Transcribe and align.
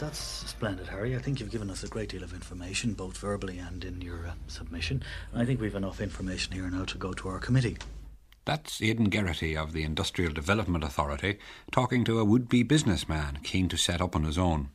that's 0.00 0.18
splendid, 0.18 0.88
Harry. 0.88 1.14
I 1.14 1.18
think 1.18 1.38
you've 1.38 1.50
given 1.50 1.70
us 1.70 1.84
a 1.84 1.88
great 1.88 2.08
deal 2.08 2.24
of 2.24 2.32
information, 2.32 2.94
both 2.94 3.18
verbally 3.18 3.58
and 3.58 3.84
in 3.84 4.00
your 4.00 4.26
uh, 4.26 4.32
submission. 4.48 5.02
I 5.34 5.44
think 5.44 5.60
we've 5.60 5.74
enough 5.74 6.00
information 6.00 6.54
here 6.54 6.68
now 6.70 6.86
to 6.86 6.98
go 6.98 7.12
to 7.12 7.28
our 7.28 7.38
committee. 7.38 7.76
That's 8.46 8.80
Aidan 8.80 9.10
Geraghty 9.10 9.56
of 9.56 9.74
the 9.74 9.84
Industrial 9.84 10.32
Development 10.32 10.82
Authority 10.82 11.38
talking 11.70 12.04
to 12.04 12.18
a 12.18 12.24
would 12.24 12.48
be 12.48 12.62
businessman 12.62 13.40
keen 13.42 13.68
to 13.68 13.76
set 13.76 14.00
up 14.00 14.16
on 14.16 14.24
his 14.24 14.38
own. 14.38 14.70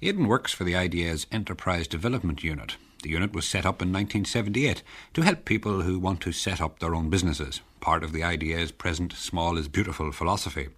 Aidan 0.00 0.28
works 0.28 0.52
for 0.52 0.62
the 0.62 0.76
IDA's 0.76 1.26
Enterprise 1.32 1.88
Development 1.88 2.44
Unit. 2.44 2.76
The 3.02 3.10
unit 3.10 3.32
was 3.32 3.48
set 3.48 3.66
up 3.66 3.82
in 3.82 3.92
1978 3.92 4.84
to 5.14 5.22
help 5.22 5.44
people 5.44 5.82
who 5.82 5.98
want 5.98 6.20
to 6.20 6.32
set 6.32 6.60
up 6.60 6.78
their 6.78 6.94
own 6.94 7.10
businesses, 7.10 7.60
part 7.80 8.04
of 8.04 8.12
the 8.12 8.22
IDA's 8.22 8.70
present 8.70 9.12
small 9.12 9.58
is 9.58 9.66
beautiful 9.66 10.12
philosophy. 10.12 10.68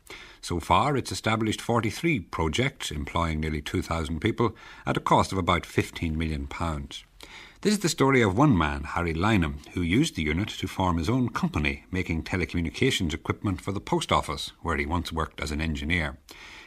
So 0.43 0.59
far, 0.59 0.97
it's 0.97 1.13
established 1.13 1.61
43 1.61 2.21
projects 2.21 2.91
employing 2.91 3.41
nearly 3.41 3.61
2,000 3.61 4.21
people 4.21 4.57
at 4.87 4.97
a 4.97 5.01
cost 5.01 5.33
of 5.33 5.39
about 5.39 5.63
£15 5.65 6.17
million. 6.17 6.49
This 7.63 7.75
is 7.75 7.81
the 7.81 7.91
story 7.91 8.23
of 8.23 8.39
one 8.39 8.57
man, 8.57 8.85
Harry 8.85 9.13
Lynham, 9.13 9.67
who 9.75 9.83
used 9.83 10.17
the 10.17 10.23
unit 10.23 10.49
to 10.49 10.67
form 10.67 10.97
his 10.97 11.11
own 11.11 11.29
company 11.29 11.85
making 11.91 12.23
telecommunications 12.23 13.13
equipment 13.13 13.61
for 13.61 13.73
the 13.73 13.81
post 13.81 14.11
office, 14.11 14.53
where 14.63 14.79
he 14.79 14.87
once 14.87 15.13
worked 15.13 15.43
as 15.43 15.51
an 15.51 15.61
engineer. 15.61 16.17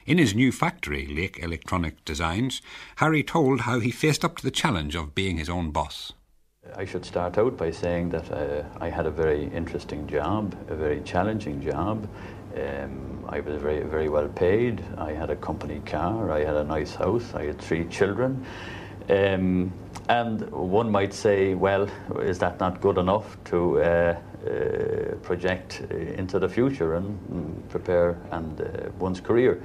In 0.05 0.19
his 0.19 0.35
new 0.35 0.51
factory, 0.51 1.07
Lake 1.07 1.39
Electronic 1.41 2.05
Designs, 2.05 2.61
Harry 2.97 3.23
told 3.23 3.61
how 3.61 3.79
he 3.79 3.89
faced 3.89 4.23
up 4.23 4.37
to 4.37 4.43
the 4.43 4.51
challenge 4.51 4.95
of 4.95 5.15
being 5.15 5.37
his 5.37 5.49
own 5.49 5.71
boss. 5.71 6.13
I 6.75 6.85
should 6.85 7.05
start 7.05 7.37
out 7.37 7.57
by 7.57 7.71
saying 7.71 8.09
that 8.09 8.31
uh, 8.31 8.63
I 8.79 8.89
had 8.89 9.05
a 9.05 9.11
very 9.11 9.45
interesting 9.53 10.07
job, 10.07 10.55
a 10.69 10.75
very 10.75 11.01
challenging 11.01 11.61
job. 11.61 12.07
Um, 12.55 13.25
I 13.27 13.39
was 13.39 13.59
very, 13.61 13.83
very 13.83 14.09
well 14.09 14.27
paid. 14.27 14.83
I 14.97 15.13
had 15.13 15.31
a 15.31 15.35
company 15.35 15.81
car. 15.85 16.31
I 16.31 16.43
had 16.45 16.55
a 16.55 16.63
nice 16.63 16.93
house. 16.93 17.33
I 17.33 17.45
had 17.45 17.59
three 17.59 17.85
children. 17.85 18.45
Um, 19.09 19.73
and 20.07 20.49
one 20.51 20.91
might 20.91 21.13
say, 21.13 21.55
well, 21.55 21.87
is 22.19 22.37
that 22.39 22.59
not 22.59 22.79
good 22.79 22.97
enough 22.97 23.37
to 23.45 23.81
uh, 23.81 23.83
uh, 24.45 25.15
project 25.23 25.81
into 25.91 26.37
the 26.37 26.47
future 26.47 26.95
and 26.95 27.19
mm, 27.29 27.69
prepare 27.69 28.17
and 28.31 28.61
uh, 28.61 28.89
one's 28.99 29.19
career? 29.19 29.63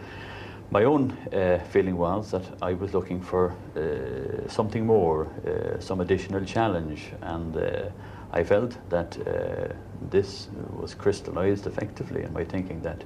My 0.71 0.85
own 0.85 1.13
uh, 1.33 1.59
feeling 1.71 1.97
was 1.97 2.31
that 2.31 2.45
I 2.63 2.75
was 2.75 2.95
looking 2.95 3.21
for 3.21 3.55
uh, 3.77 4.49
something 4.49 4.87
more, 4.87 5.27
uh, 5.27 5.81
some 5.81 6.01
additional 6.01 6.45
challenge, 6.45 7.13
and 7.23 7.57
I 8.33 8.45
felt 8.45 8.77
that 8.91 9.17
uh, 9.27 9.75
this 10.11 10.49
was 10.73 10.95
crystallized 10.95 11.67
effectively 11.67 12.23
in 12.23 12.33
my 12.33 12.45
thinking 12.45 12.83
that 12.83 13.05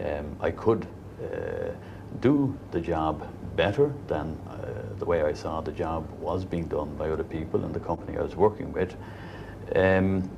um, 0.00 0.36
I 0.40 0.50
could 0.50 0.86
uh, 1.22 1.70
do 2.20 2.58
the 2.70 2.80
job 2.80 3.26
better 3.56 3.92
than 4.06 4.36
the 5.02 5.08
way 5.08 5.22
I 5.22 5.32
saw 5.32 5.60
the 5.60 5.72
job 5.72 6.08
was 6.20 6.44
being 6.44 6.68
done 6.68 6.94
by 6.96 7.10
other 7.10 7.24
people 7.24 7.64
in 7.64 7.72
the 7.72 7.80
company 7.80 8.16
I 8.16 8.22
was 8.22 8.36
working 8.36 8.72
with. 8.72 8.94
Um, 9.74 10.30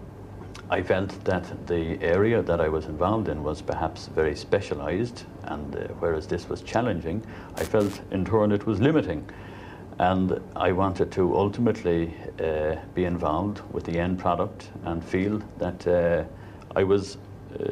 I 0.71 0.83
felt 0.83 1.23
that 1.27 1.67
the 1.67 2.03
area 2.03 2.41
that 2.41 2.63
I 2.63 2.69
was 2.69 2.87
involved 2.87 3.29
in 3.29 3.43
was 3.43 3.61
perhaps 3.61 4.07
very 4.07 4.35
specialized, 4.35 5.25
and 5.43 5.77
uh, 5.77 5.81
whereas 6.01 6.27
this 6.27 6.48
was 6.48 6.63
challenging, 6.63 7.23
I 7.57 7.65
felt 7.65 8.01
in 8.11 8.25
turn 8.25 8.53
it 8.53 8.67
was 8.67 8.81
limiting. 8.81 9.29
And 9.98 10.41
I 10.56 10.73
wanted 10.73 11.12
to 11.12 11.37
ultimately 11.37 12.14
uh, 12.42 12.77
be 12.95 13.05
involved 13.05 13.61
with 13.73 13.85
the 13.85 13.98
end 13.98 14.19
product 14.19 14.70
and 14.85 15.05
feel 15.05 15.41
that 15.58 15.86
uh, 15.86 16.24
I 16.74 16.83
was 16.83 17.17
uh, 17.52 17.64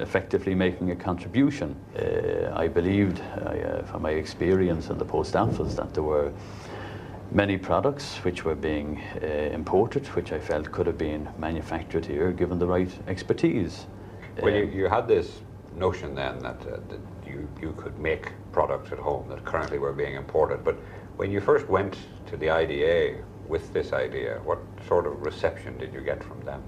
effectively 0.00 0.54
making 0.54 0.90
a 0.90 0.96
contribution. 0.96 1.76
Uh, 1.94 2.54
I 2.54 2.68
believed, 2.68 3.20
uh, 3.20 3.82
from 3.82 4.02
my 4.02 4.12
experience 4.12 4.88
in 4.88 4.96
the 4.96 5.04
post 5.04 5.36
office, 5.36 5.74
that 5.74 5.92
there 5.92 6.02
were 6.02 6.32
many 7.30 7.58
products 7.58 8.16
which 8.24 8.46
were 8.46 8.54
being 8.54 9.02
uh, 9.22 9.26
imported, 9.26 10.06
which 10.08 10.32
I 10.32 10.38
felt 10.38 10.72
could 10.72 10.86
have 10.86 10.96
been 10.96 11.28
manufactured 11.38 12.06
here 12.06 12.32
given 12.32 12.58
the 12.58 12.66
right 12.66 12.90
expertise. 13.06 13.86
Well, 14.40 14.54
you, 14.54 14.64
you 14.64 14.88
had 14.88 15.06
this 15.06 15.42
notion 15.76 16.14
then 16.14 16.38
that, 16.38 16.60
uh, 16.62 16.78
that 16.88 17.00
you, 17.26 17.46
you 17.60 17.74
could 17.76 17.98
make 17.98 18.32
products 18.52 18.92
at 18.92 18.98
home 18.98 19.28
that 19.28 19.44
currently 19.44 19.78
were 19.78 19.92
being 19.92 20.14
imported, 20.14 20.64
but 20.64 20.78
when 21.18 21.32
you 21.32 21.40
first 21.40 21.68
went 21.68 21.96
to 22.26 22.36
the 22.36 22.48
IDA 22.48 23.16
with 23.48 23.72
this 23.72 23.92
idea, 23.92 24.40
what 24.44 24.60
sort 24.86 25.04
of 25.04 25.20
reception 25.20 25.76
did 25.76 25.92
you 25.92 26.00
get 26.00 26.22
from 26.22 26.40
them? 26.42 26.62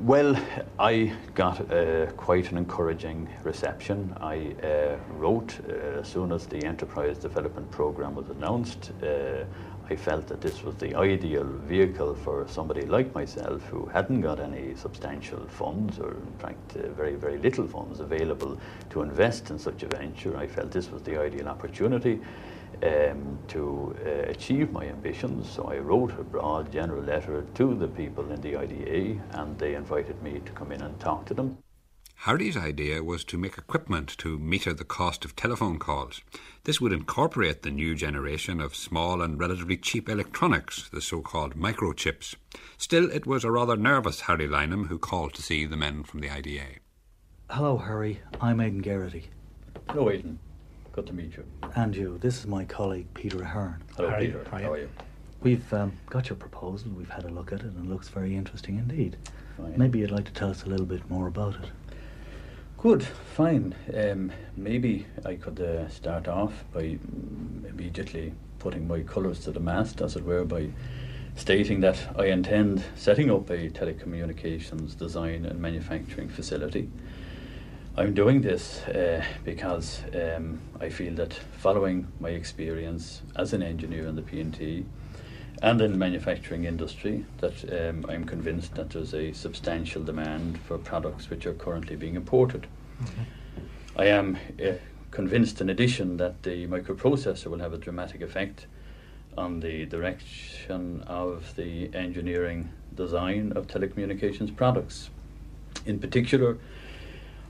Well, 0.00 0.36
I 0.78 1.14
got 1.34 1.72
uh, 1.72 2.06
quite 2.12 2.50
an 2.50 2.58
encouraging 2.58 3.30
reception. 3.42 4.14
I 4.20 4.54
uh, 4.62 4.98
wrote 5.16 5.58
uh, 5.66 6.00
as 6.00 6.08
soon 6.08 6.30
as 6.30 6.46
the 6.46 6.62
Enterprise 6.62 7.16
Development 7.16 7.70
Programme 7.70 8.14
was 8.16 8.28
announced. 8.28 8.92
Uh, 9.02 9.44
I 9.88 9.96
felt 9.96 10.26
that 10.26 10.42
this 10.42 10.62
was 10.62 10.74
the 10.74 10.94
ideal 10.94 11.44
vehicle 11.44 12.14
for 12.14 12.46
somebody 12.48 12.82
like 12.82 13.14
myself 13.14 13.62
who 13.64 13.86
hadn't 13.86 14.20
got 14.20 14.40
any 14.40 14.74
substantial 14.74 15.46
funds, 15.46 15.98
or 15.98 16.10
in 16.10 16.38
fact, 16.38 16.76
uh, 16.76 16.88
very, 16.90 17.14
very 17.14 17.38
little 17.38 17.66
funds 17.66 18.00
available 18.00 18.58
to 18.90 19.00
invest 19.00 19.50
in 19.50 19.58
such 19.58 19.82
a 19.84 19.86
venture. 19.86 20.36
I 20.36 20.46
felt 20.46 20.70
this 20.70 20.90
was 20.90 21.02
the 21.02 21.18
ideal 21.18 21.48
opportunity 21.48 22.20
um, 22.82 23.38
to 23.48 23.96
uh, 24.04 24.30
achieve 24.30 24.72
my 24.72 24.84
ambitions. 24.86 25.50
So 25.50 25.64
I 25.64 25.78
wrote 25.78 26.18
a 26.18 26.24
broad 26.24 26.72
general 26.72 27.02
letter 27.02 27.44
to 27.54 27.74
the 27.74 27.88
people 27.88 28.30
in 28.30 28.40
the 28.40 28.56
IDA 28.56 29.20
and 29.32 29.58
they 29.58 29.74
invited 29.74 30.22
me 30.22 30.40
to 30.44 30.52
come 30.52 30.72
in 30.72 30.82
and 30.82 30.98
talk 30.98 31.26
to 31.26 31.34
them. 31.34 31.58
Harry's 32.24 32.56
idea 32.56 33.02
was 33.02 33.24
to 33.24 33.36
make 33.36 33.58
equipment 33.58 34.16
to 34.18 34.38
meter 34.38 34.72
the 34.72 34.84
cost 34.84 35.24
of 35.24 35.34
telephone 35.34 35.76
calls. 35.80 36.20
This 36.62 36.80
would 36.80 36.92
incorporate 36.92 37.62
the 37.62 37.70
new 37.72 37.96
generation 37.96 38.60
of 38.60 38.76
small 38.76 39.20
and 39.22 39.40
relatively 39.40 39.76
cheap 39.76 40.08
electronics, 40.08 40.88
the 40.90 41.00
so 41.00 41.20
called 41.20 41.56
microchips. 41.56 42.36
Still, 42.78 43.10
it 43.10 43.26
was 43.26 43.42
a 43.42 43.50
rather 43.50 43.76
nervous 43.76 44.20
Harry 44.22 44.46
Lynham 44.46 44.86
who 44.86 44.98
called 44.98 45.34
to 45.34 45.42
see 45.42 45.66
the 45.66 45.76
men 45.76 46.04
from 46.04 46.20
the 46.20 46.30
IDA. 46.30 46.78
Hello, 47.50 47.76
Harry. 47.76 48.20
I'm 48.40 48.60
Aidan 48.60 48.82
Geraghty. 48.82 49.24
Hello, 49.88 50.08
Aidan. 50.08 50.38
Good 50.92 51.06
to 51.06 51.14
meet 51.14 51.38
you. 51.38 51.44
And 51.74 51.96
you. 51.96 52.18
This 52.18 52.40
is 52.40 52.46
my 52.46 52.66
colleague, 52.66 53.06
Peter 53.14 53.42
Ahern. 53.42 53.82
Hello, 53.96 54.10
How 54.10 54.18
Peter. 54.18 54.44
How 54.50 54.72
are 54.72 54.78
you? 54.78 54.90
We've 55.40 55.72
um, 55.72 55.92
got 56.10 56.28
your 56.28 56.36
proposal. 56.36 56.90
We've 56.90 57.08
had 57.08 57.24
a 57.24 57.30
look 57.30 57.50
at 57.50 57.60
it, 57.60 57.72
and 57.72 57.86
it 57.86 57.90
looks 57.90 58.10
very 58.10 58.36
interesting 58.36 58.76
indeed. 58.76 59.16
Fine. 59.56 59.78
Maybe 59.78 60.00
you'd 60.00 60.10
like 60.10 60.26
to 60.26 60.32
tell 60.32 60.50
us 60.50 60.64
a 60.64 60.66
little 60.66 60.84
bit 60.84 61.08
more 61.08 61.28
about 61.28 61.54
it. 61.54 61.70
Good, 62.76 63.02
fine. 63.02 63.74
Um, 63.94 64.32
maybe 64.54 65.06
I 65.24 65.36
could 65.36 65.58
uh, 65.62 65.88
start 65.88 66.28
off 66.28 66.52
by 66.74 66.98
immediately 67.66 68.34
putting 68.58 68.86
my 68.86 69.00
colours 69.00 69.40
to 69.44 69.50
the 69.50 69.60
mast, 69.60 70.02
as 70.02 70.16
it 70.16 70.24
were, 70.26 70.44
by 70.44 70.68
stating 71.36 71.80
that 71.80 71.96
I 72.18 72.26
intend 72.26 72.84
setting 72.96 73.30
up 73.30 73.48
a 73.48 73.70
telecommunications 73.70 74.98
design 74.98 75.46
and 75.46 75.58
manufacturing 75.58 76.28
facility 76.28 76.90
I'm 77.94 78.14
doing 78.14 78.40
this 78.40 78.80
uh, 78.84 79.22
because 79.44 80.00
um, 80.14 80.60
I 80.80 80.88
feel 80.88 81.14
that 81.16 81.34
following 81.58 82.10
my 82.20 82.30
experience 82.30 83.20
as 83.36 83.52
an 83.52 83.62
engineer 83.62 84.06
in 84.06 84.16
the 84.16 84.22
P&T 84.22 84.86
and 85.60 85.80
in 85.80 85.92
the 85.92 85.98
manufacturing 85.98 86.64
industry, 86.64 87.26
that 87.38 87.62
um, 87.70 88.06
I'm 88.08 88.24
convinced 88.24 88.76
that 88.76 88.90
there's 88.90 89.12
a 89.12 89.34
substantial 89.34 90.02
demand 90.02 90.58
for 90.62 90.78
products 90.78 91.28
which 91.28 91.44
are 91.44 91.52
currently 91.52 91.94
being 91.96 92.14
imported. 92.14 92.66
Mm-hmm. 93.02 93.22
I 93.96 94.06
am 94.06 94.38
uh, 94.58 94.72
convinced, 95.10 95.60
in 95.60 95.68
addition, 95.68 96.16
that 96.16 96.42
the 96.44 96.66
microprocessor 96.66 97.48
will 97.48 97.58
have 97.58 97.74
a 97.74 97.78
dramatic 97.78 98.22
effect 98.22 98.66
on 99.36 99.60
the 99.60 99.84
direction 99.84 101.02
of 101.06 101.54
the 101.56 101.94
engineering 101.94 102.70
design 102.94 103.52
of 103.54 103.66
telecommunications 103.66 104.54
products. 104.56 105.10
In 105.84 105.98
particular, 105.98 106.58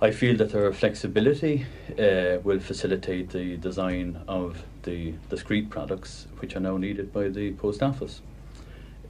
I 0.02 0.10
feel 0.10 0.36
that 0.38 0.50
their 0.50 0.72
flexibility 0.72 1.64
uh, 1.96 2.40
will 2.42 2.58
facilitate 2.58 3.30
the 3.30 3.56
design 3.56 4.20
of 4.26 4.64
the 4.82 5.14
discrete 5.30 5.70
products 5.70 6.26
which 6.40 6.56
are 6.56 6.60
now 6.60 6.76
needed 6.76 7.12
by 7.12 7.28
the 7.28 7.52
post 7.52 7.84
office. 7.84 8.20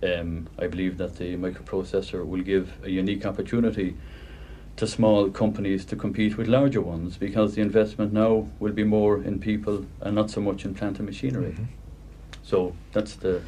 Um, 0.02 0.48
I 0.58 0.66
believe 0.66 0.98
that 0.98 1.16
the 1.16 1.34
microprocessor 1.36 2.26
will 2.26 2.42
give 2.42 2.74
a 2.84 2.90
unique 2.90 3.24
opportunity 3.24 3.96
to 4.76 4.86
small 4.86 5.30
companies 5.30 5.86
to 5.86 5.96
compete 5.96 6.36
with 6.36 6.46
larger 6.46 6.82
ones 6.82 7.16
because 7.16 7.54
the 7.54 7.62
investment 7.62 8.12
now 8.12 8.50
will 8.60 8.72
be 8.72 8.84
more 8.84 9.16
in 9.22 9.38
people 9.38 9.86
and 10.02 10.14
not 10.14 10.30
so 10.30 10.42
much 10.42 10.66
in 10.66 10.74
plant 10.74 10.98
and 10.98 11.06
machinery. 11.06 11.52
Mm-hmm. 11.52 11.64
So 12.42 12.76
that's 12.92 13.14
the 13.14 13.40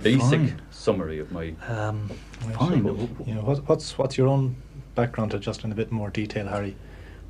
basic 0.00 0.40
fine. 0.40 0.62
summary 0.70 1.18
of 1.18 1.32
my. 1.32 1.54
Um, 1.68 2.10
fine. 2.52 2.84
you 3.26 3.34
know, 3.34 3.42
what, 3.42 3.68
what's 3.68 3.96
what's 3.98 4.16
your 4.16 4.28
own 4.28 4.56
background 4.94 5.32
to 5.32 5.38
just 5.38 5.64
in 5.64 5.72
a 5.72 5.74
bit 5.74 5.90
more 5.90 6.10
detail, 6.10 6.46
Harry? 6.46 6.76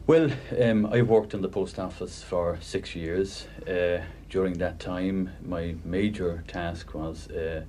Well, 0.06 0.30
um, 0.60 0.86
I 0.86 1.00
worked 1.00 1.32
in 1.32 1.40
the 1.40 1.48
post 1.48 1.78
office 1.78 2.22
for 2.22 2.58
six 2.60 2.94
years. 2.94 3.46
Uh, 3.66 4.02
during 4.28 4.54
that 4.58 4.78
time, 4.78 5.30
my 5.42 5.76
major 5.84 6.44
task 6.46 6.92
was 6.92 7.30
uh, 7.30 7.64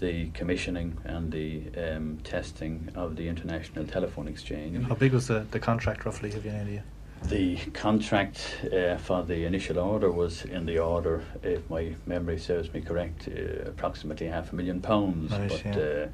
the 0.00 0.30
commissioning 0.30 0.96
and 1.04 1.30
the 1.30 1.64
um, 1.76 2.18
testing 2.24 2.88
of 2.94 3.16
the 3.16 3.28
International 3.28 3.84
Telephone 3.84 4.28
Exchange. 4.28 4.82
How 4.86 4.94
big 4.94 5.12
was 5.12 5.26
the, 5.26 5.46
the 5.50 5.60
contract 5.60 6.06
roughly? 6.06 6.30
Have 6.30 6.44
you 6.44 6.52
any 6.52 6.60
idea? 6.60 6.84
The 7.28 7.56
contract 7.72 8.58
uh, 8.72 8.96
for 8.98 9.22
the 9.22 9.44
initial 9.44 9.78
order 9.78 10.10
was 10.10 10.44
in 10.44 10.66
the 10.66 10.78
order, 10.78 11.24
if 11.42 11.68
my 11.70 11.94
memory 12.06 12.38
serves 12.38 12.72
me 12.72 12.80
correct, 12.80 13.28
uh, 13.28 13.68
approximately 13.68 14.26
half 14.26 14.52
a 14.52 14.56
million 14.56 14.80
pounds. 14.80 15.32
Right, 15.32 15.48
but 15.48 15.64
yeah. 15.64 15.82
uh, 15.82 16.08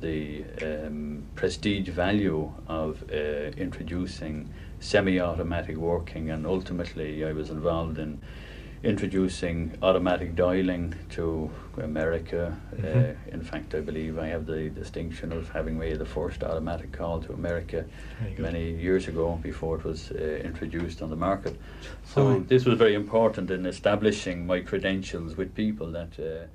the 0.00 0.44
um, 0.62 1.22
prestige 1.34 1.88
value 1.88 2.52
of 2.68 3.02
uh, 3.10 3.16
introducing 3.56 4.52
semi-automatic 4.80 5.76
working, 5.76 6.30
and 6.30 6.46
ultimately 6.46 7.24
I 7.24 7.32
was 7.32 7.50
involved 7.50 7.98
in 7.98 8.20
introducing 8.82 9.72
automatic 9.82 10.34
dialing 10.36 10.94
to 11.10 11.50
America. 11.82 12.56
Uh, 12.72 12.82
Mhm. 12.82 13.16
in 13.34 13.42
fact, 13.42 13.74
I 13.74 13.80
believe 13.80 14.18
I 14.18 14.28
have 14.28 14.46
the 14.46 14.70
distinction 14.70 15.32
of 15.32 15.48
having 15.50 15.78
made 15.78 15.98
the 15.98 16.04
first 16.06 16.42
automatic 16.42 16.92
call 16.92 17.20
to 17.22 17.32
America 17.32 17.84
many 18.38 18.70
years 18.72 19.08
ago 19.08 19.38
before 19.42 19.76
it 19.78 19.84
was 19.84 20.10
uh, 20.10 20.40
introduced 20.44 21.02
on 21.02 21.10
the 21.10 21.16
market. 21.16 21.54
So 22.04 22.20
Oh. 22.28 22.40
this 22.48 22.64
was 22.64 22.78
very 22.78 22.94
important 22.94 23.50
in 23.50 23.66
establishing 23.66 24.46
my 24.46 24.60
credentials 24.60 25.36
with 25.36 25.54
people 25.54 25.90
that. 25.92 26.18
Uh, 26.18 26.46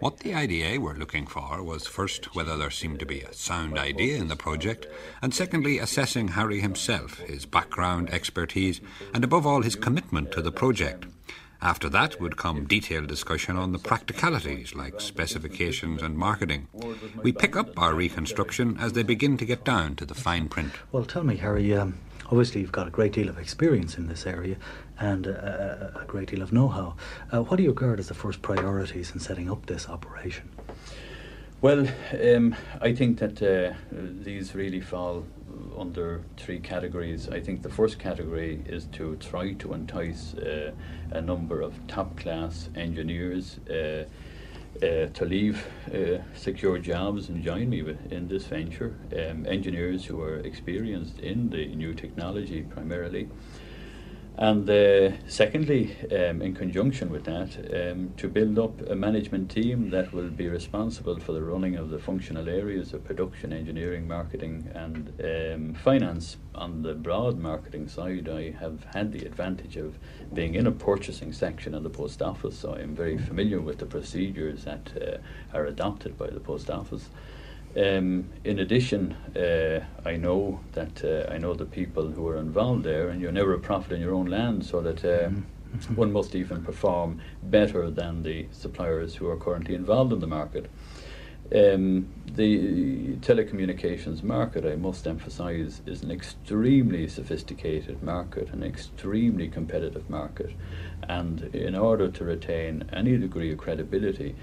What 0.00 0.20
the 0.20 0.32
IDA 0.32 0.78
were 0.78 0.94
looking 0.94 1.26
for 1.26 1.60
was 1.64 1.88
first 1.88 2.32
whether 2.36 2.56
there 2.56 2.70
seemed 2.70 3.00
to 3.00 3.06
be 3.06 3.20
a 3.22 3.32
sound 3.32 3.76
idea 3.78 4.16
in 4.16 4.28
the 4.28 4.36
project, 4.36 4.86
and 5.20 5.34
secondly, 5.34 5.80
assessing 5.80 6.28
Harry 6.28 6.60
himself, 6.60 7.18
his 7.18 7.46
background, 7.46 8.08
expertise, 8.10 8.80
and 9.12 9.24
above 9.24 9.44
all, 9.44 9.62
his 9.62 9.74
commitment 9.74 10.30
to 10.32 10.40
the 10.40 10.52
project. 10.52 11.06
After 11.60 11.88
that 11.88 12.20
would 12.20 12.36
come 12.36 12.66
detailed 12.66 13.08
discussion 13.08 13.56
on 13.56 13.72
the 13.72 13.78
practicalities 13.80 14.76
like 14.76 15.00
specifications 15.00 16.02
and 16.02 16.16
marketing. 16.16 16.68
We 17.22 17.32
pick 17.32 17.56
up 17.56 17.76
our 17.76 17.94
reconstruction 17.94 18.76
as 18.78 18.92
they 18.92 19.02
begin 19.02 19.36
to 19.38 19.44
get 19.44 19.64
down 19.64 19.96
to 19.96 20.06
the 20.06 20.14
fine 20.14 20.48
print. 20.48 20.72
Well, 20.92 21.04
tell 21.04 21.24
me, 21.24 21.36
Harry. 21.36 21.74
Um, 21.74 21.98
obviously, 22.26 22.60
you've 22.60 22.70
got 22.70 22.86
a 22.86 22.90
great 22.90 23.12
deal 23.12 23.28
of 23.28 23.38
experience 23.38 23.98
in 23.98 24.06
this 24.06 24.24
area 24.24 24.56
and 25.00 25.26
uh, 25.26 25.30
a, 25.30 26.02
a 26.02 26.04
great 26.06 26.28
deal 26.28 26.42
of 26.42 26.52
know-how. 26.52 26.94
Uh, 27.32 27.42
what 27.42 27.56
do 27.56 27.64
you 27.64 27.70
regard 27.70 27.98
as 27.98 28.06
the 28.06 28.14
first 28.14 28.40
priorities 28.40 29.10
in 29.10 29.18
setting 29.18 29.50
up 29.50 29.66
this 29.66 29.88
operation? 29.88 30.48
Well, 31.60 31.88
um, 32.22 32.54
I 32.80 32.94
think 32.94 33.18
that 33.18 33.42
uh, 33.42 33.74
these 33.90 34.54
really 34.54 34.80
fall 34.80 35.24
under 35.76 36.22
three 36.36 36.58
categories. 36.58 37.28
I 37.28 37.40
think 37.40 37.62
the 37.62 37.68
first 37.70 37.98
category 37.98 38.62
is 38.66 38.86
to 38.92 39.16
try 39.16 39.52
to 39.54 39.72
entice 39.74 40.34
uh, 40.34 40.72
a 41.10 41.20
number 41.20 41.60
of 41.60 41.74
top 41.86 42.16
class 42.16 42.68
engineers 42.74 43.58
uh, 43.70 44.04
uh, 44.82 45.06
to 45.06 45.24
leave 45.24 45.66
uh, 45.92 46.18
secure 46.34 46.78
jobs 46.78 47.28
and 47.28 47.42
join 47.42 47.68
me 47.70 47.80
in 48.10 48.28
this 48.28 48.44
venture. 48.44 48.94
Um, 49.12 49.46
engineers 49.46 50.04
who 50.04 50.20
are 50.22 50.36
experienced 50.38 51.18
in 51.18 51.50
the 51.50 51.66
new 51.74 51.94
technology 51.94 52.62
primarily. 52.62 53.28
And 54.40 54.70
uh, 54.70 55.18
secondly, 55.26 55.96
um, 56.12 56.42
in 56.42 56.54
conjunction 56.54 57.10
with 57.10 57.24
that, 57.24 57.90
um, 57.90 58.14
to 58.18 58.28
build 58.28 58.56
up 58.56 58.88
a 58.88 58.94
management 58.94 59.50
team 59.50 59.90
that 59.90 60.12
will 60.12 60.30
be 60.30 60.46
responsible 60.46 61.18
for 61.18 61.32
the 61.32 61.42
running 61.42 61.74
of 61.74 61.90
the 61.90 61.98
functional 61.98 62.48
areas 62.48 62.92
of 62.92 63.02
production, 63.02 63.52
engineering, 63.52 64.06
marketing, 64.06 64.70
and 64.76 65.12
um, 65.24 65.74
finance. 65.74 66.36
On 66.54 66.82
the 66.82 66.94
broad 66.94 67.36
marketing 67.36 67.88
side, 67.88 68.28
I 68.28 68.52
have 68.52 68.84
had 68.94 69.10
the 69.10 69.26
advantage 69.26 69.76
of 69.76 69.98
being 70.32 70.54
in 70.54 70.68
a 70.68 70.72
purchasing 70.72 71.32
section 71.32 71.74
of 71.74 71.82
the 71.82 71.90
post 71.90 72.22
office, 72.22 72.56
so 72.56 72.76
I'm 72.76 72.94
very 72.94 73.18
familiar 73.18 73.60
with 73.60 73.78
the 73.78 73.86
procedures 73.86 74.62
that 74.62 74.92
uh, 75.02 75.56
are 75.56 75.66
adopted 75.66 76.16
by 76.16 76.30
the 76.30 76.38
post 76.38 76.70
office. 76.70 77.10
Um, 77.76 78.30
in 78.44 78.58
addition, 78.58 79.12
uh, 79.36 79.84
I 80.04 80.16
know 80.16 80.60
that 80.72 81.04
uh, 81.04 81.32
I 81.32 81.38
know 81.38 81.54
the 81.54 81.66
people 81.66 82.08
who 82.08 82.26
are 82.28 82.36
involved 82.38 82.84
there, 82.84 83.08
and 83.08 83.20
you're 83.20 83.32
never 83.32 83.54
a 83.54 83.58
prophet 83.58 83.92
in 83.92 84.00
your 84.00 84.14
own 84.14 84.26
land, 84.26 84.64
so 84.64 84.80
that 84.80 85.04
uh, 85.04 85.30
Mhm. 85.30 85.96
one 85.96 86.12
must 86.12 86.34
even 86.34 86.62
perform 86.62 87.20
better 87.42 87.90
than 87.90 88.22
the 88.22 88.46
suppliers 88.52 89.16
who 89.16 89.28
are 89.28 89.36
currently 89.36 89.74
involved 89.74 90.12
in 90.12 90.20
the 90.20 90.26
market. 90.26 90.66
Um, 91.54 92.06
the 92.34 93.16
telecommunications 93.20 94.22
market, 94.22 94.64
I 94.66 94.76
must 94.76 95.06
emphasise, 95.06 95.80
is 95.86 96.02
an 96.02 96.10
extremely 96.10 97.06
sophisticated 97.08 98.02
market, 98.02 98.50
an 98.52 98.62
extremely 98.62 99.48
competitive 99.48 100.08
market, 100.10 100.50
and 101.08 101.42
in 101.54 101.74
order 101.74 102.10
to 102.10 102.24
retain 102.24 102.84
any 102.92 103.16
degree 103.16 103.52
of 103.52 103.58
credibility, 103.58 104.34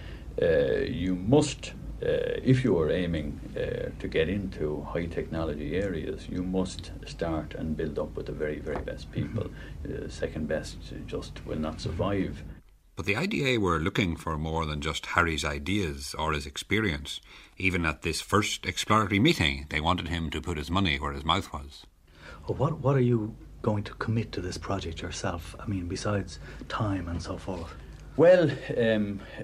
uh, 0.42 0.82
you 0.88 1.16
must 1.16 1.74
if 2.02 2.64
you 2.64 2.78
are 2.80 2.92
aiming 2.92 3.40
uh, 3.56 3.90
to 4.00 4.08
get 4.08 4.30
into 4.30 4.82
high 4.82 5.06
technology 5.06 5.76
areas, 5.76 6.28
you 6.30 6.44
must 6.44 6.92
start 7.06 7.54
and 7.56 7.78
build 7.78 7.98
up 7.98 8.16
with 8.16 8.28
the 8.28 8.32
very, 8.32 8.60
very 8.60 8.82
best 8.82 9.12
people. 9.12 9.50
Uh, 9.84 10.08
second 10.10 10.48
best 10.48 10.78
just 11.08 11.46
will 11.46 11.60
not 11.60 11.82
survive. 11.82 12.44
But 12.96 13.06
the 13.06 13.18
IDA 13.18 13.60
were 13.60 13.80
looking 13.80 14.16
for 14.16 14.38
more 14.38 14.66
than 14.66 14.80
just 14.80 15.08
Harry's 15.08 15.44
ideas 15.44 16.16
or 16.18 16.32
his 16.32 16.46
experience. 16.46 17.20
Even 17.58 17.86
at 17.86 18.04
this 18.04 18.22
first 18.22 18.66
exploratory 18.66 19.20
meeting, 19.20 19.66
they 19.70 19.82
wanted 19.82 20.08
him 20.08 20.30
to 20.30 20.42
put 20.42 20.58
his 20.58 20.72
money 20.72 20.98
where 20.98 21.12
his 21.12 21.26
mouth 21.26 21.52
was. 21.52 21.86
Well, 22.48 22.58
what 22.58 22.80
What 22.80 22.96
are 22.96 23.02
you 23.02 23.36
going 23.62 23.84
to 23.84 23.94
commit 23.96 24.32
to 24.34 24.42
this 24.42 24.58
project 24.58 25.02
yourself? 25.02 25.56
I 25.60 25.66
mean, 25.66 25.88
besides 25.88 26.40
time 26.70 27.08
and 27.10 27.22
so 27.22 27.38
forth. 27.38 27.74
Well, 28.18 28.50
um, 28.78 29.20
uh, 29.38 29.44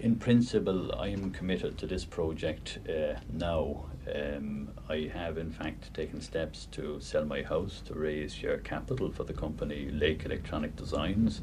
in 0.00 0.16
principle, 0.18 0.94
I 0.94 1.08
am 1.08 1.32
committed 1.32 1.76
to 1.78 1.86
this 1.86 2.02
project 2.02 2.78
uh, 2.88 3.20
now. 3.30 3.90
Um, 4.10 4.70
I 4.88 5.10
have, 5.12 5.36
in 5.36 5.50
fact, 5.50 5.92
taken 5.92 6.22
steps 6.22 6.66
to 6.72 6.98
sell 7.00 7.26
my 7.26 7.42
house 7.42 7.82
to 7.84 7.94
raise 7.94 8.32
share 8.32 8.56
capital 8.56 9.12
for 9.12 9.24
the 9.24 9.34
company 9.34 9.90
Lake 9.90 10.24
Electronic 10.24 10.76
Designs, 10.76 11.42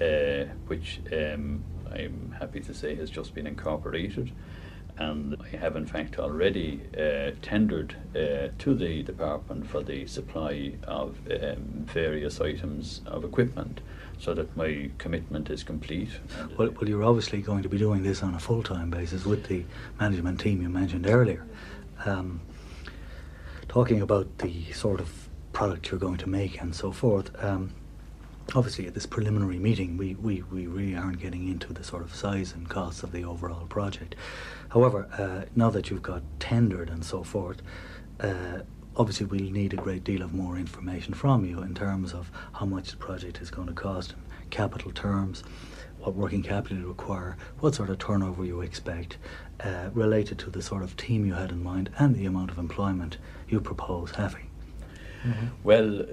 uh, 0.00 0.46
which 0.66 1.00
um, 1.12 1.62
I'm 1.92 2.34
happy 2.40 2.58
to 2.62 2.74
say 2.74 2.96
has 2.96 3.08
just 3.08 3.32
been 3.32 3.46
incorporated. 3.46 4.32
And 4.98 5.36
I 5.40 5.56
have, 5.56 5.76
in 5.76 5.86
fact, 5.86 6.18
already 6.18 6.80
uh, 6.98 7.32
tendered 7.42 7.96
uh, 8.14 8.48
to 8.58 8.74
the 8.74 9.02
department 9.02 9.66
for 9.66 9.82
the 9.82 10.06
supply 10.06 10.72
of 10.84 11.18
um, 11.30 11.84
various 11.84 12.40
items 12.40 13.02
of 13.06 13.24
equipment 13.24 13.80
so 14.18 14.32
that 14.32 14.56
my 14.56 14.90
commitment 14.96 15.50
is 15.50 15.62
complete. 15.62 16.08
Well, 16.56 16.70
well, 16.70 16.88
you're 16.88 17.04
obviously 17.04 17.42
going 17.42 17.62
to 17.62 17.68
be 17.68 17.78
doing 17.78 18.02
this 18.02 18.22
on 18.22 18.34
a 18.34 18.38
full-time 18.38 18.88
basis 18.88 19.26
with 19.26 19.46
the 19.46 19.64
management 20.00 20.40
team 20.40 20.62
you 20.62 20.70
mentioned 20.70 21.06
earlier. 21.06 21.44
Um, 22.06 22.40
talking 23.68 24.00
about 24.00 24.38
the 24.38 24.72
sort 24.72 25.00
of 25.00 25.28
product 25.52 25.90
you're 25.90 26.00
going 26.00 26.18
to 26.18 26.28
make 26.28 26.60
and 26.60 26.74
so 26.74 26.92
forth. 26.92 27.30
Um, 27.44 27.72
obviously, 28.54 28.86
at 28.86 28.94
this 28.94 29.06
preliminary 29.06 29.58
meeting, 29.58 29.96
we, 29.96 30.14
we, 30.14 30.42
we 30.42 30.66
really 30.66 30.94
aren't 30.94 31.20
getting 31.20 31.48
into 31.48 31.72
the 31.72 31.82
sort 31.82 32.02
of 32.02 32.14
size 32.14 32.52
and 32.52 32.68
costs 32.68 33.02
of 33.02 33.12
the 33.12 33.24
overall 33.24 33.66
project. 33.66 34.14
However, 34.68 35.08
uh, 35.18 35.48
now 35.54 35.70
that 35.70 35.90
you've 35.90 36.02
got 36.02 36.22
tendered 36.38 36.88
and 36.88 37.04
so 37.04 37.22
forth, 37.22 37.62
uh, 38.20 38.60
obviously 38.96 39.26
we'll 39.26 39.50
need 39.50 39.72
a 39.72 39.76
great 39.76 40.04
deal 40.04 40.22
of 40.22 40.32
more 40.32 40.56
information 40.56 41.12
from 41.14 41.44
you 41.44 41.62
in 41.62 41.74
terms 41.74 42.12
of 42.12 42.30
how 42.54 42.66
much 42.66 42.90
the 42.90 42.96
project 42.96 43.40
is 43.40 43.50
going 43.50 43.68
to 43.68 43.74
cost 43.74 44.12
in 44.12 44.48
capital 44.50 44.92
terms, 44.92 45.42
what 45.98 46.14
working 46.14 46.42
capital 46.42 46.78
you 46.78 46.88
require, 46.88 47.36
what 47.60 47.74
sort 47.74 47.90
of 47.90 47.98
turnover 47.98 48.44
you 48.44 48.60
expect, 48.60 49.18
uh, 49.60 49.90
related 49.92 50.38
to 50.38 50.50
the 50.50 50.62
sort 50.62 50.82
of 50.82 50.96
team 50.96 51.26
you 51.26 51.34
had 51.34 51.50
in 51.50 51.62
mind 51.62 51.90
and 51.98 52.14
the 52.14 52.26
amount 52.26 52.50
of 52.50 52.58
employment 52.58 53.18
you 53.48 53.60
propose 53.60 54.12
having. 54.12 54.45
Well, 55.64 56.00
uh, 56.00 56.04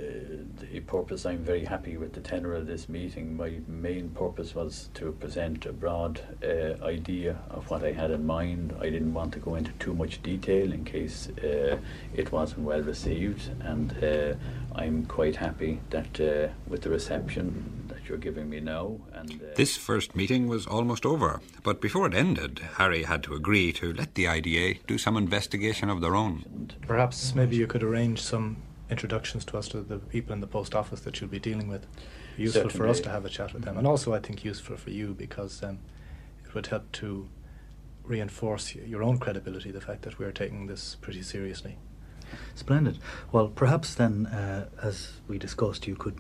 the 0.60 0.80
purpose, 0.82 1.26
I'm 1.26 1.44
very 1.44 1.66
happy 1.66 1.98
with 1.98 2.14
the 2.14 2.22
tenor 2.22 2.54
of 2.54 2.68
this 2.68 2.90
meeting. 2.90 3.38
My 3.38 3.60
main 3.68 4.10
purpose 4.10 4.56
was 4.56 4.90
to 4.96 5.12
present 5.14 5.66
a 5.66 5.74
broad 5.74 6.22
uh, 6.44 6.84
idea 6.84 7.38
of 7.50 7.70
what 7.70 7.84
I 7.84 7.92
had 7.92 8.12
in 8.12 8.26
mind. 8.26 8.74
I 8.80 8.90
didn't 8.90 9.14
want 9.14 9.34
to 9.34 9.40
go 9.40 9.56
into 9.56 9.72
too 9.74 9.94
much 9.94 10.22
detail 10.24 10.72
in 10.72 10.84
case 10.84 11.30
uh, 11.44 11.78
it 12.16 12.32
wasn't 12.32 12.62
well 12.62 12.82
received, 12.82 13.50
and 13.62 14.04
uh, 14.04 14.34
I'm 14.76 15.06
quite 15.06 15.36
happy 15.36 15.80
that 15.92 16.20
uh, 16.20 16.48
with 16.68 16.82
the 16.82 16.90
reception 16.90 17.84
that 17.90 18.10
you're 18.10 18.18
giving 18.18 18.50
me 18.50 18.60
now. 18.60 18.98
And 19.14 19.32
uh, 19.34 19.46
This 19.56 19.78
first 19.78 20.16
meeting 20.16 20.48
was 20.48 20.66
almost 20.66 21.06
over, 21.06 21.42
but 21.64 21.82
before 21.82 22.08
it 22.08 22.14
ended, 22.14 22.60
Harry 22.78 23.04
had 23.04 23.24
to 23.24 23.36
agree 23.36 23.72
to 23.74 23.94
let 23.94 24.16
the 24.16 24.28
IDA 24.28 24.80
do 24.88 24.98
some 24.98 25.18
investigation 25.18 25.90
of 25.90 26.02
their 26.02 26.16
own. 26.16 26.72
Perhaps 26.88 27.36
maybe 27.36 27.56
you 27.56 27.68
could 27.68 27.84
arrange 27.84 28.22
some 28.22 28.58
introductions 28.94 29.44
to 29.46 29.58
us 29.58 29.68
to 29.70 29.82
the 29.82 29.98
people 29.98 30.32
in 30.34 30.40
the 30.40 30.48
post 30.48 30.74
office 30.74 31.02
that 31.02 31.20
you'll 31.20 31.30
be 31.30 31.40
dealing 31.40 31.68
with. 31.68 31.86
Useful 32.38 32.70
for 32.70 32.88
us 32.88 33.00
to 33.02 33.10
have 33.10 33.26
a 33.26 33.30
chat 33.30 33.54
with 33.54 33.64
them, 33.64 33.78
and 33.78 33.86
also 33.86 34.14
I 34.14 34.20
think 34.20 34.46
useful 34.46 34.78
for 34.78 34.92
you 34.92 35.14
because 35.14 35.62
um, 35.62 35.80
it 36.46 36.54
would 36.56 36.68
help 36.68 36.92
to 36.94 37.28
reinforce 38.04 38.76
your 38.76 39.04
own 39.04 39.18
credibility. 39.18 39.72
The 39.72 39.82
fact 39.82 40.04
that 40.04 40.18
we're 40.20 40.32
taking 40.32 40.68
this 40.68 40.96
pretty 40.96 41.22
seriously. 41.22 41.78
Splendid. 42.56 42.98
Well, 43.32 43.48
perhaps 43.48 43.96
then, 43.96 44.28
uh, 44.28 44.70
as 44.82 45.14
we 45.28 45.38
discussed, 45.38 45.88
you 45.88 45.96
could 45.96 46.20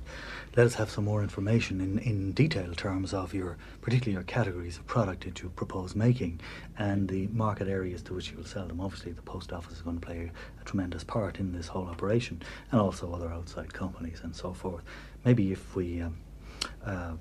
let 0.56 0.66
us 0.66 0.76
have 0.76 0.90
some 0.90 1.06
more 1.06 1.22
information 1.22 1.82
in, 1.82 2.00
in 2.00 2.32
detail 2.32 2.74
terms 2.74 3.14
of 3.14 3.34
your, 3.34 3.58
particularly 3.82 4.14
your 4.14 4.24
categories 4.24 4.78
of 4.78 4.86
product 4.88 5.26
that 5.26 5.42
you 5.42 5.50
propose 5.50 5.96
making 5.96 6.40
and 6.78 7.10
the 7.10 7.28
market 7.28 7.68
areas 7.68 8.02
to 8.04 8.14
which 8.14 8.32
you 8.32 8.38
will 8.38 8.46
sell 8.46 8.68
them. 8.68 8.80
Obviously, 8.80 9.12
the 9.12 9.22
post 9.22 9.52
office 9.52 9.74
is 9.74 9.82
going 9.82 10.00
to 10.00 10.06
play 10.06 10.32
a 10.62 10.64
tremendous 10.64 11.04
part 11.04 11.40
in 11.40 11.54
this 11.54 11.68
whole 11.68 11.88
operation 11.88 12.42
and 12.72 12.80
also 12.80 13.12
other 13.14 13.32
outside 13.32 13.74
companies 13.74 14.22
and 14.24 14.36
so 14.36 14.54
forth. 14.54 14.84
Maybe 15.26 15.52
if 15.52 15.76
we 15.76 16.02
um, 16.02 16.18
uh, 16.86 17.14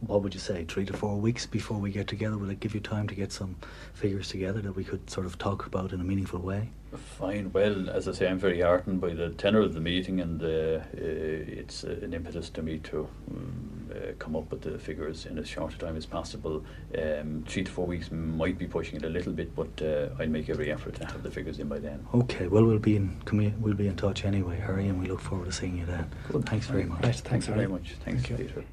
what 0.00 0.22
would 0.22 0.34
you 0.34 0.40
say, 0.40 0.64
three 0.64 0.84
to 0.86 0.92
four 0.92 1.16
weeks 1.16 1.46
before 1.46 1.78
we 1.78 1.90
get 1.90 2.06
together? 2.06 2.36
Will 2.36 2.50
it 2.50 2.60
give 2.60 2.74
you 2.74 2.80
time 2.80 3.08
to 3.08 3.14
get 3.14 3.32
some 3.32 3.56
figures 3.94 4.28
together 4.28 4.60
that 4.60 4.72
we 4.72 4.84
could 4.84 5.08
sort 5.08 5.26
of 5.26 5.38
talk 5.38 5.66
about 5.66 5.92
in 5.92 6.00
a 6.00 6.04
meaningful 6.04 6.40
way? 6.40 6.70
Fine. 6.96 7.52
Well, 7.52 7.90
as 7.90 8.08
I 8.08 8.12
say, 8.12 8.28
I'm 8.28 8.38
very 8.38 8.60
heartened 8.60 9.00
by 9.00 9.14
the 9.14 9.30
tenor 9.30 9.60
of 9.60 9.74
the 9.74 9.80
meeting, 9.80 10.20
and 10.20 10.42
uh, 10.42 10.46
uh, 10.46 10.80
it's 10.92 11.84
uh, 11.84 11.98
an 12.02 12.12
impetus 12.14 12.50
to 12.50 12.62
me 12.62 12.78
to 12.78 13.08
um, 13.30 13.90
uh, 13.92 14.12
come 14.18 14.36
up 14.36 14.50
with 14.50 14.62
the 14.62 14.78
figures 14.78 15.26
in 15.26 15.38
as 15.38 15.48
short 15.48 15.74
a 15.74 15.78
time 15.78 15.96
as 15.96 16.06
possible. 16.06 16.64
Um, 16.98 17.44
three 17.46 17.64
to 17.64 17.70
four 17.70 17.86
weeks 17.86 18.10
might 18.10 18.58
be 18.58 18.66
pushing 18.66 18.96
it 18.96 19.04
a 19.04 19.08
little 19.08 19.32
bit, 19.32 19.54
but 19.54 19.82
uh, 19.82 20.08
I'll 20.20 20.28
make 20.28 20.48
every 20.48 20.72
effort 20.72 20.94
to 20.96 21.06
have 21.06 21.22
the 21.22 21.30
figures 21.30 21.58
in 21.58 21.68
by 21.68 21.78
then. 21.78 22.06
Okay. 22.14 22.46
Well, 22.48 22.64
we'll 22.64 22.78
be 22.78 22.96
in 22.96 23.20
we'll 23.60 23.74
be 23.74 23.88
in 23.88 23.96
touch 23.96 24.24
anyway, 24.24 24.58
Harry, 24.58 24.88
and 24.88 25.00
we 25.00 25.06
look 25.06 25.20
forward 25.20 25.46
to 25.46 25.52
seeing 25.52 25.78
you 25.78 25.86
then. 25.86 26.10
Good. 26.28 26.46
Thanks 26.46 26.66
very 26.66 26.84
much. 26.84 27.02
Right, 27.02 27.14
Thanks 27.16 27.46
Harry. 27.46 27.58
very 27.58 27.68
much. 27.68 27.94
Thanks, 28.04 28.22
Thank 28.26 28.30
you. 28.30 28.46
Peter. 28.46 28.64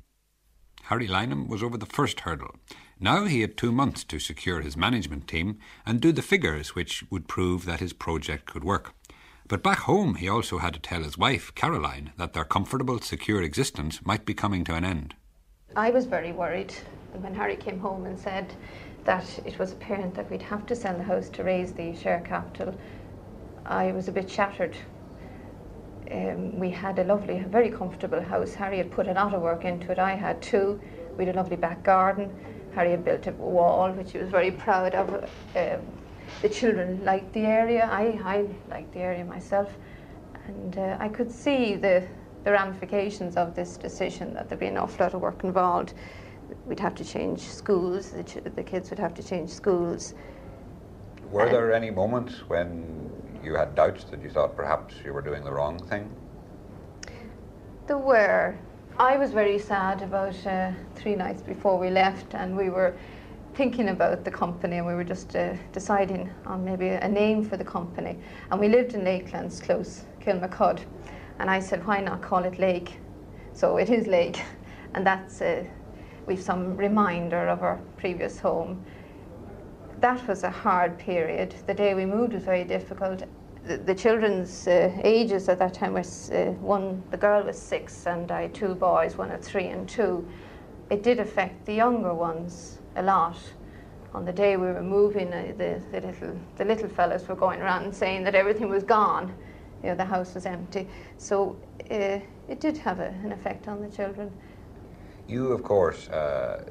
Harry 0.91 1.07
Lynham 1.07 1.47
was 1.47 1.63
over 1.63 1.77
the 1.77 1.85
first 1.85 2.19
hurdle. 2.19 2.53
Now 2.99 3.23
he 3.23 3.39
had 3.39 3.55
two 3.55 3.71
months 3.71 4.03
to 4.03 4.19
secure 4.19 4.59
his 4.59 4.75
management 4.75 5.25
team 5.25 5.57
and 5.85 6.01
do 6.01 6.11
the 6.11 6.21
figures 6.21 6.75
which 6.75 7.05
would 7.09 7.29
prove 7.29 7.63
that 7.63 7.79
his 7.79 7.93
project 7.93 8.45
could 8.45 8.65
work. 8.65 8.93
But 9.47 9.63
back 9.63 9.79
home, 9.79 10.15
he 10.15 10.27
also 10.27 10.57
had 10.57 10.73
to 10.73 10.81
tell 10.81 11.01
his 11.01 11.17
wife, 11.17 11.55
Caroline, 11.55 12.11
that 12.17 12.33
their 12.33 12.43
comfortable, 12.43 12.99
secure 12.99 13.41
existence 13.41 14.05
might 14.05 14.25
be 14.25 14.33
coming 14.33 14.65
to 14.65 14.75
an 14.75 14.83
end. 14.83 15.15
I 15.77 15.91
was 15.91 16.07
very 16.07 16.33
worried 16.33 16.73
when 17.13 17.35
Harry 17.35 17.55
came 17.55 17.79
home 17.79 18.05
and 18.05 18.19
said 18.19 18.53
that 19.05 19.39
it 19.45 19.57
was 19.59 19.71
apparent 19.71 20.13
that 20.15 20.29
we'd 20.29 20.41
have 20.41 20.65
to 20.65 20.75
sell 20.75 20.97
the 20.97 21.03
house 21.03 21.29
to 21.29 21.43
raise 21.45 21.71
the 21.71 21.95
share 21.95 22.19
capital. 22.19 22.77
I 23.65 23.93
was 23.93 24.09
a 24.09 24.11
bit 24.11 24.29
shattered. 24.29 24.75
Um, 26.11 26.59
we 26.59 26.69
had 26.69 26.99
a 26.99 27.05
lovely, 27.05 27.39
very 27.39 27.69
comfortable 27.69 28.21
house. 28.21 28.53
Harry 28.53 28.77
had 28.77 28.91
put 28.91 29.07
a 29.07 29.13
lot 29.13 29.33
of 29.33 29.41
work 29.41 29.63
into 29.63 29.91
it. 29.91 29.99
I 29.99 30.13
had 30.15 30.41
too. 30.41 30.79
We 31.17 31.25
had 31.25 31.35
a 31.35 31.37
lovely 31.37 31.55
back 31.55 31.83
garden. 31.83 32.35
Harry 32.75 32.91
had 32.91 33.05
built 33.05 33.27
a 33.27 33.31
wall, 33.31 33.91
which 33.91 34.11
he 34.11 34.17
was 34.17 34.29
very 34.29 34.51
proud 34.51 34.93
of. 34.93 35.09
Um, 35.55 35.81
the 36.41 36.49
children 36.49 37.03
liked 37.05 37.31
the 37.33 37.41
area. 37.41 37.87
I, 37.91 38.19
I 38.23 38.45
liked 38.69 38.93
the 38.93 38.99
area 38.99 39.23
myself. 39.23 39.73
And 40.47 40.77
uh, 40.77 40.97
I 40.99 41.07
could 41.07 41.31
see 41.31 41.75
the, 41.75 42.05
the 42.43 42.51
ramifications 42.51 43.37
of 43.37 43.55
this 43.55 43.77
decision, 43.77 44.33
that 44.33 44.49
there'd 44.49 44.59
be 44.59 44.67
an 44.67 44.77
awful 44.77 45.05
lot 45.05 45.13
of 45.13 45.21
work 45.21 45.43
involved. 45.43 45.93
We'd 46.65 46.79
have 46.79 46.95
to 46.95 47.05
change 47.05 47.41
schools, 47.41 48.11
the, 48.11 48.23
ch- 48.23 48.43
the 48.43 48.63
kids 48.63 48.89
would 48.89 48.99
have 48.99 49.13
to 49.13 49.23
change 49.23 49.49
schools. 49.49 50.13
Were 51.29 51.49
there 51.49 51.73
any 51.73 51.91
moments 51.91 52.33
when 52.49 53.11
you 53.43 53.55
had 53.55 53.75
doubts 53.75 54.03
that 54.05 54.21
you 54.21 54.29
thought 54.29 54.55
perhaps 54.55 54.95
you 55.03 55.13
were 55.13 55.21
doing 55.21 55.43
the 55.43 55.51
wrong 55.51 55.79
thing? 55.87 56.09
There 57.87 57.97
were. 57.97 58.57
I 58.99 59.17
was 59.17 59.31
very 59.31 59.57
sad 59.57 60.01
about 60.01 60.45
uh, 60.45 60.71
three 60.95 61.15
nights 61.15 61.41
before 61.41 61.79
we 61.79 61.89
left, 61.89 62.35
and 62.35 62.55
we 62.55 62.69
were 62.69 62.95
thinking 63.53 63.89
about 63.89 64.23
the 64.23 64.31
company, 64.31 64.77
and 64.77 64.87
we 64.87 64.93
were 64.93 65.03
just 65.03 65.35
uh, 65.35 65.55
deciding 65.73 66.29
on 66.45 66.63
maybe 66.63 66.89
a 66.89 67.07
name 67.07 67.43
for 67.43 67.57
the 67.57 67.63
company. 67.63 68.17
And 68.49 68.59
we 68.59 68.67
lived 68.69 68.93
in 68.93 69.01
Lakelands, 69.01 69.61
close 69.61 70.05
Kilmacud, 70.21 70.81
and 71.39 71.49
I 71.49 71.59
said, 71.59 71.85
why 71.85 71.99
not 72.01 72.21
call 72.21 72.43
it 72.43 72.59
Lake? 72.59 72.99
So 73.53 73.77
it 73.77 73.89
is 73.89 74.07
Lake, 74.07 74.41
and 74.93 75.05
that's 75.05 75.41
uh, 75.41 75.63
we've 76.27 76.41
some 76.41 76.77
reminder 76.77 77.47
of 77.47 77.63
our 77.63 77.79
previous 77.97 78.39
home. 78.39 78.85
That 80.01 80.27
was 80.27 80.43
a 80.43 80.49
hard 80.49 80.97
period. 80.97 81.53
The 81.67 81.75
day 81.75 81.93
we 81.93 82.07
moved 82.07 82.33
was 82.33 82.43
very 82.43 82.63
difficult. 82.63 83.23
The, 83.63 83.77
the 83.77 83.93
children's 83.93 84.67
uh, 84.67 84.91
ages 85.03 85.47
at 85.47 85.59
that 85.59 85.75
time 85.75 85.93
was 85.93 86.31
uh, 86.31 86.55
one. 86.59 87.03
The 87.11 87.17
girl 87.17 87.43
was 87.43 87.59
six, 87.59 88.07
and 88.07 88.31
I 88.31 88.41
had 88.43 88.53
two 88.55 88.73
boys, 88.73 89.15
one 89.15 89.29
at 89.29 89.43
three 89.43 89.67
and 89.67 89.87
two. 89.87 90.27
It 90.89 91.03
did 91.03 91.19
affect 91.19 91.67
the 91.67 91.75
younger 91.75 92.15
ones 92.15 92.79
a 92.95 93.03
lot. 93.03 93.37
On 94.15 94.25
the 94.25 94.33
day 94.33 94.57
we 94.57 94.65
were 94.65 94.81
moving, 94.81 95.31
uh, 95.31 95.53
the, 95.55 95.79
the 95.91 96.01
little 96.01 96.35
the 96.57 96.65
little 96.65 96.89
fellas 96.89 97.27
were 97.27 97.35
going 97.35 97.61
around 97.61 97.93
saying 97.93 98.23
that 98.23 98.33
everything 98.33 98.69
was 98.69 98.83
gone. 98.83 99.31
You 99.83 99.89
know, 99.89 99.95
the 99.95 100.05
house 100.05 100.33
was 100.33 100.47
empty. 100.47 100.87
So 101.19 101.55
uh, 101.91 102.19
it 102.49 102.59
did 102.59 102.75
have 102.77 102.99
a, 102.99 103.09
an 103.23 103.31
effect 103.31 103.67
on 103.67 103.83
the 103.83 103.89
children. 103.89 104.31
You, 105.27 105.51
of 105.51 105.61
course, 105.61 106.09
uh, 106.09 106.65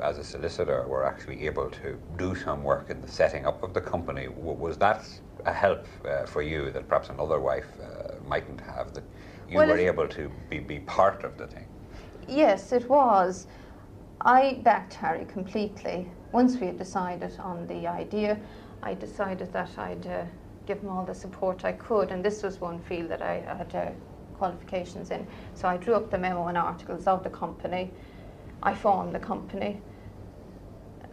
as 0.00 0.18
a 0.18 0.24
solicitor, 0.24 0.86
were 0.88 1.04
actually 1.04 1.46
able 1.46 1.70
to 1.70 1.98
do 2.16 2.34
some 2.34 2.62
work 2.62 2.90
in 2.90 3.00
the 3.00 3.08
setting 3.08 3.46
up 3.46 3.62
of 3.62 3.74
the 3.74 3.80
company. 3.80 4.26
W- 4.26 4.52
was 4.58 4.76
that 4.78 5.06
a 5.46 5.52
help 5.52 5.86
uh, 6.04 6.24
for 6.26 6.42
you 6.42 6.70
that 6.72 6.88
perhaps 6.88 7.08
another 7.10 7.40
wife 7.40 7.66
uh, 7.82 8.14
mightn't 8.26 8.60
have? 8.60 8.92
That 8.94 9.04
you 9.48 9.56
Well, 9.58 9.68
were 9.68 9.76
able 9.78 10.08
to 10.08 10.30
be, 10.50 10.58
be 10.60 10.80
part 10.80 11.24
of 11.24 11.36
the 11.36 11.46
thing? 11.46 11.66
Yes, 12.28 12.72
it 12.72 12.88
was. 12.88 13.46
I 14.20 14.60
backed 14.62 14.94
Harry 14.94 15.24
completely. 15.24 16.10
Once 16.32 16.56
we 16.58 16.66
had 16.66 16.76
decided 16.78 17.38
on 17.38 17.66
the 17.66 17.86
idea, 17.86 18.38
I 18.82 18.94
decided 18.94 19.52
that 19.52 19.70
I'd 19.78 20.06
uh, 20.06 20.24
give 20.66 20.80
him 20.80 20.90
all 20.90 21.04
the 21.04 21.14
support 21.14 21.64
I 21.64 21.72
could, 21.72 22.10
and 22.10 22.24
this 22.24 22.42
was 22.42 22.60
one 22.60 22.78
field 22.80 23.10
that 23.10 23.22
I 23.22 23.40
had 23.56 23.74
uh, 23.74 23.90
qualifications 24.34 25.10
in. 25.10 25.26
So 25.54 25.68
I 25.68 25.76
drew 25.76 25.94
up 25.94 26.10
the 26.10 26.18
memo 26.18 26.46
and 26.48 26.58
articles 26.58 27.06
of 27.06 27.22
the 27.22 27.30
company. 27.30 27.90
I 28.62 28.74
formed 28.74 29.14
the 29.14 29.20
company. 29.20 29.80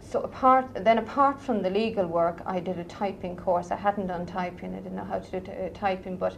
So 0.08 0.20
apart, 0.20 0.66
then 0.84 0.98
apart 0.98 1.40
from 1.40 1.62
the 1.62 1.70
legal 1.70 2.06
work, 2.06 2.40
I 2.46 2.60
did 2.60 2.78
a 2.78 2.84
typing 2.84 3.36
course. 3.36 3.72
I 3.72 3.76
hadn't 3.76 4.06
done 4.06 4.24
typing. 4.24 4.72
I 4.72 4.78
didn't 4.78 4.94
know 4.94 5.04
how 5.04 5.18
to 5.18 5.30
do 5.30 5.40
t- 5.40 5.52
uh, 5.52 5.68
typing, 5.74 6.16
but 6.16 6.36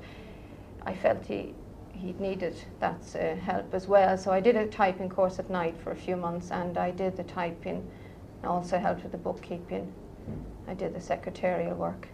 I 0.87 0.95
felt 0.95 1.27
he 1.27 1.55
he 1.93 2.15
needed 2.19 2.57
that 2.81 3.03
uh, 3.15 3.35
help 3.35 3.75
as 3.75 3.87
well. 3.87 4.17
So 4.17 4.31
I 4.31 4.41
did 4.41 4.57
a 4.57 4.67
typing 4.67 5.09
course 5.09 5.39
at 5.39 5.51
night 5.51 5.77
for 5.83 5.91
a 5.91 5.97
few 5.97 6.17
months, 6.17 6.51
and 6.51 6.79
I 6.79 6.93
did 6.93 7.17
the 7.17 7.25
typing. 7.25 7.87
I 8.43 8.47
also 8.47 8.79
helped 8.79 9.03
with 9.03 9.13
the 9.13 9.19
bookkeeping. 9.19 9.93
I 10.67 10.75
did 10.75 10.95
the 10.95 11.01
secretarial 11.01 11.75
work. 11.75 12.09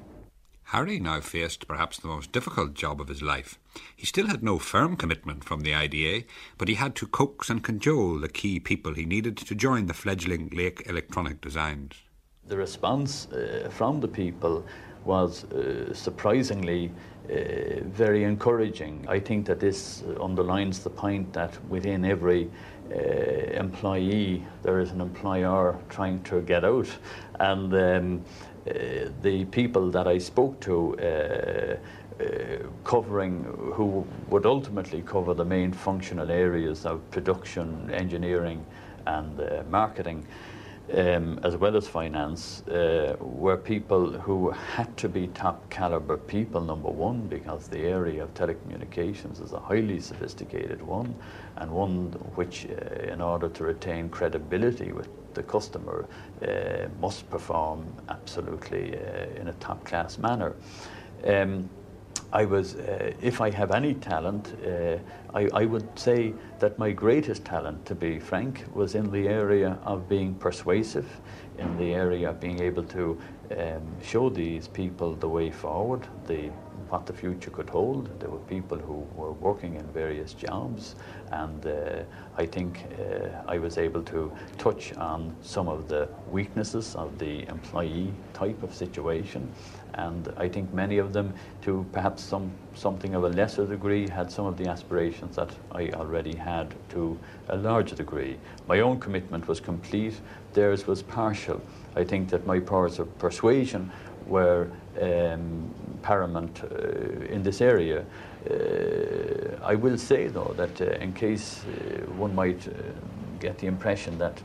Harry 0.68 0.98
now 0.98 1.20
faced 1.20 1.68
perhaps 1.68 1.98
the 1.98 2.08
most 2.08 2.32
difficult 2.32 2.74
job 2.74 3.00
of 3.00 3.08
his 3.08 3.22
life. 3.22 3.58
He 3.94 4.06
still 4.06 4.26
had 4.26 4.42
no 4.42 4.58
firm 4.58 4.96
commitment 4.96 5.44
from 5.44 5.60
the 5.60 5.74
IDA, 5.74 6.24
but 6.58 6.68
he 6.68 6.74
had 6.74 6.94
to 6.96 7.06
coax 7.06 7.50
and 7.50 7.62
cajole 7.62 8.18
the 8.18 8.28
key 8.28 8.60
people 8.60 8.94
he 8.94 9.04
needed 9.04 9.36
to 9.36 9.54
join 9.54 9.86
the 9.86 9.94
fledgling 9.94 10.48
Lake 10.52 10.82
Electronic 10.86 11.40
Designs. 11.40 12.02
The 12.46 12.56
response 12.56 13.28
uh, 13.28 13.70
from 13.70 14.00
the 14.00 14.08
people 14.08 14.64
was 15.04 15.44
uh, 15.44 15.92
surprisingly 15.92 16.90
uh, 17.30 17.80
very 17.84 18.24
encouraging. 18.24 19.04
I 19.08 19.18
think 19.18 19.46
that 19.46 19.60
this 19.60 20.02
underlines 20.20 20.80
the 20.80 20.90
point 20.90 21.32
that 21.32 21.56
within 21.68 22.04
every 22.04 22.50
uh, 22.90 22.98
employee 23.58 24.44
there 24.62 24.80
is 24.80 24.90
an 24.90 25.00
employer 25.00 25.76
trying 25.88 26.22
to 26.24 26.42
get 26.42 26.64
out, 26.64 26.88
and 27.40 27.72
um, 27.74 28.24
the 28.64 29.44
people 29.50 29.90
that 29.90 30.06
I 30.06 30.18
spoke 30.18 30.60
to. 30.60 30.96
Uh, 30.98 31.76
uh, 32.20 32.58
covering 32.84 33.42
who 33.74 34.06
would 34.28 34.46
ultimately 34.46 35.02
cover 35.02 35.34
the 35.34 35.44
main 35.44 35.72
functional 35.72 36.30
areas 36.30 36.86
of 36.86 37.00
production, 37.10 37.90
engineering, 37.92 38.64
and 39.06 39.40
uh, 39.40 39.64
marketing 39.68 40.24
um, 40.92 41.40
as 41.42 41.56
well 41.56 41.76
as 41.76 41.88
finance, 41.88 42.62
uh, 42.68 43.16
were 43.20 43.56
people 43.56 44.12
who 44.12 44.50
had 44.50 44.94
to 44.98 45.08
be 45.08 45.28
top 45.28 45.68
caliber 45.70 46.16
people, 46.16 46.60
number 46.60 46.90
one, 46.90 47.26
because 47.26 47.68
the 47.68 47.78
area 47.78 48.22
of 48.22 48.34
telecommunications 48.34 49.42
is 49.42 49.52
a 49.52 49.60
highly 49.60 49.98
sophisticated 50.00 50.82
one, 50.82 51.14
and 51.56 51.70
one 51.70 52.12
which, 52.34 52.66
uh, 52.66 53.12
in 53.12 53.20
order 53.20 53.48
to 53.48 53.64
retain 53.64 54.08
credibility 54.10 54.92
with 54.92 55.08
the 55.34 55.42
customer, 55.42 56.06
uh, 56.46 56.88
must 57.00 57.28
perform 57.30 57.86
absolutely 58.08 58.96
uh, 58.96 59.40
in 59.40 59.48
a 59.48 59.52
top 59.54 59.84
class 59.84 60.18
manner. 60.18 60.54
Um, 61.26 61.68
I 62.34 62.44
was, 62.44 62.74
uh, 62.74 63.12
if 63.22 63.40
I 63.40 63.50
have 63.50 63.70
any 63.70 63.94
talent, 63.94 64.54
uh, 64.66 64.96
I, 65.32 65.48
I 65.54 65.64
would 65.66 65.96
say 65.96 66.34
that 66.58 66.76
my 66.80 66.90
greatest 66.90 67.44
talent, 67.44 67.86
to 67.86 67.94
be 67.94 68.18
frank, 68.18 68.64
was 68.74 68.96
in 68.96 69.12
the 69.12 69.28
area 69.28 69.78
of 69.84 70.08
being 70.08 70.34
persuasive, 70.34 71.06
in 71.58 71.76
the 71.78 71.94
area 71.94 72.30
of 72.30 72.40
being 72.40 72.60
able 72.60 72.82
to 72.84 73.16
um, 73.50 73.82
show 74.02 74.28
these 74.30 74.68
people 74.68 75.14
the 75.14 75.28
way 75.28 75.50
forward, 75.50 76.06
the 76.26 76.50
what 76.88 77.06
the 77.06 77.12
future 77.12 77.50
could 77.50 77.70
hold. 77.70 78.08
There 78.20 78.30
were 78.30 78.46
people 78.56 78.78
who 78.78 79.06
were 79.14 79.32
working 79.32 79.74
in 79.74 79.86
various 79.86 80.32
jobs, 80.32 80.94
and 81.32 81.66
uh, 81.66 82.02
I 82.36 82.46
think 82.46 82.84
uh, 82.98 83.28
I 83.48 83.58
was 83.58 83.78
able 83.78 84.02
to 84.02 84.32
touch 84.58 84.92
on 84.94 85.34
some 85.42 85.68
of 85.68 85.88
the 85.88 86.08
weaknesses 86.30 86.94
of 86.94 87.18
the 87.18 87.48
employee 87.48 88.12
type 88.32 88.62
of 88.62 88.74
situation. 88.74 89.50
And 89.94 90.32
I 90.36 90.48
think 90.48 90.72
many 90.72 90.98
of 90.98 91.12
them, 91.12 91.34
to 91.62 91.86
perhaps 91.92 92.22
some 92.22 92.52
something 92.74 93.14
of 93.14 93.24
a 93.24 93.28
lesser 93.28 93.66
degree, 93.66 94.08
had 94.08 94.30
some 94.30 94.46
of 94.46 94.56
the 94.56 94.68
aspirations 94.68 95.36
that 95.36 95.50
I 95.72 95.90
already 95.90 96.36
had 96.36 96.74
to 96.90 97.18
a 97.48 97.56
larger 97.56 97.96
degree. 97.96 98.36
My 98.68 98.80
own 98.80 99.00
commitment 99.00 99.48
was 99.48 99.60
complete; 99.60 100.20
theirs 100.52 100.86
was 100.86 101.02
partial. 101.02 101.60
I 101.96 102.04
think 102.04 102.28
that 102.30 102.46
my 102.46 102.60
powers 102.60 102.98
of 102.98 103.18
persuasion 103.18 103.90
were 104.26 104.68
um, 105.00 105.70
paramount 106.02 106.62
uh, 106.62 107.24
in 107.26 107.42
this 107.42 107.60
area. 107.60 108.04
Uh, 108.50 109.56
I 109.64 109.74
will 109.74 109.98
say, 109.98 110.28
though, 110.28 110.54
that 110.56 110.80
uh, 110.80 110.84
in 111.00 111.12
case 111.12 111.64
uh, 111.64 112.04
one 112.12 112.34
might 112.34 112.68
uh, 112.68 112.72
get 113.40 113.58
the 113.58 113.66
impression 113.66 114.18
that 114.18 114.40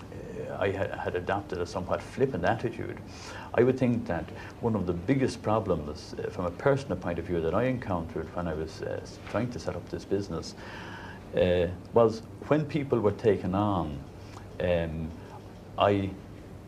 uh, 0.00 0.58
I 0.58 0.70
ha 0.70 0.96
had 0.96 1.14
adopted 1.14 1.60
a 1.60 1.66
somewhat 1.66 2.02
flippant 2.02 2.44
attitude, 2.44 2.98
I 3.54 3.62
would 3.62 3.78
think 3.78 4.06
that 4.06 4.24
one 4.60 4.74
of 4.74 4.86
the 4.86 4.92
biggest 4.92 5.42
problems 5.42 6.14
from 6.30 6.46
a 6.46 6.50
personal 6.50 6.96
point 6.96 7.18
of 7.18 7.26
view 7.26 7.40
that 7.40 7.54
I 7.54 7.64
encountered 7.64 8.34
when 8.34 8.48
I 8.48 8.54
was 8.54 8.82
trying 9.30 9.50
to 9.50 9.58
set 9.58 9.76
up 9.76 9.88
this 9.88 10.04
business 10.04 10.54
was 11.92 12.22
when 12.48 12.64
people 12.64 13.00
were 13.00 13.12
taken 13.12 13.54
on, 13.54 13.98
um, 14.60 15.10
I 15.78 16.10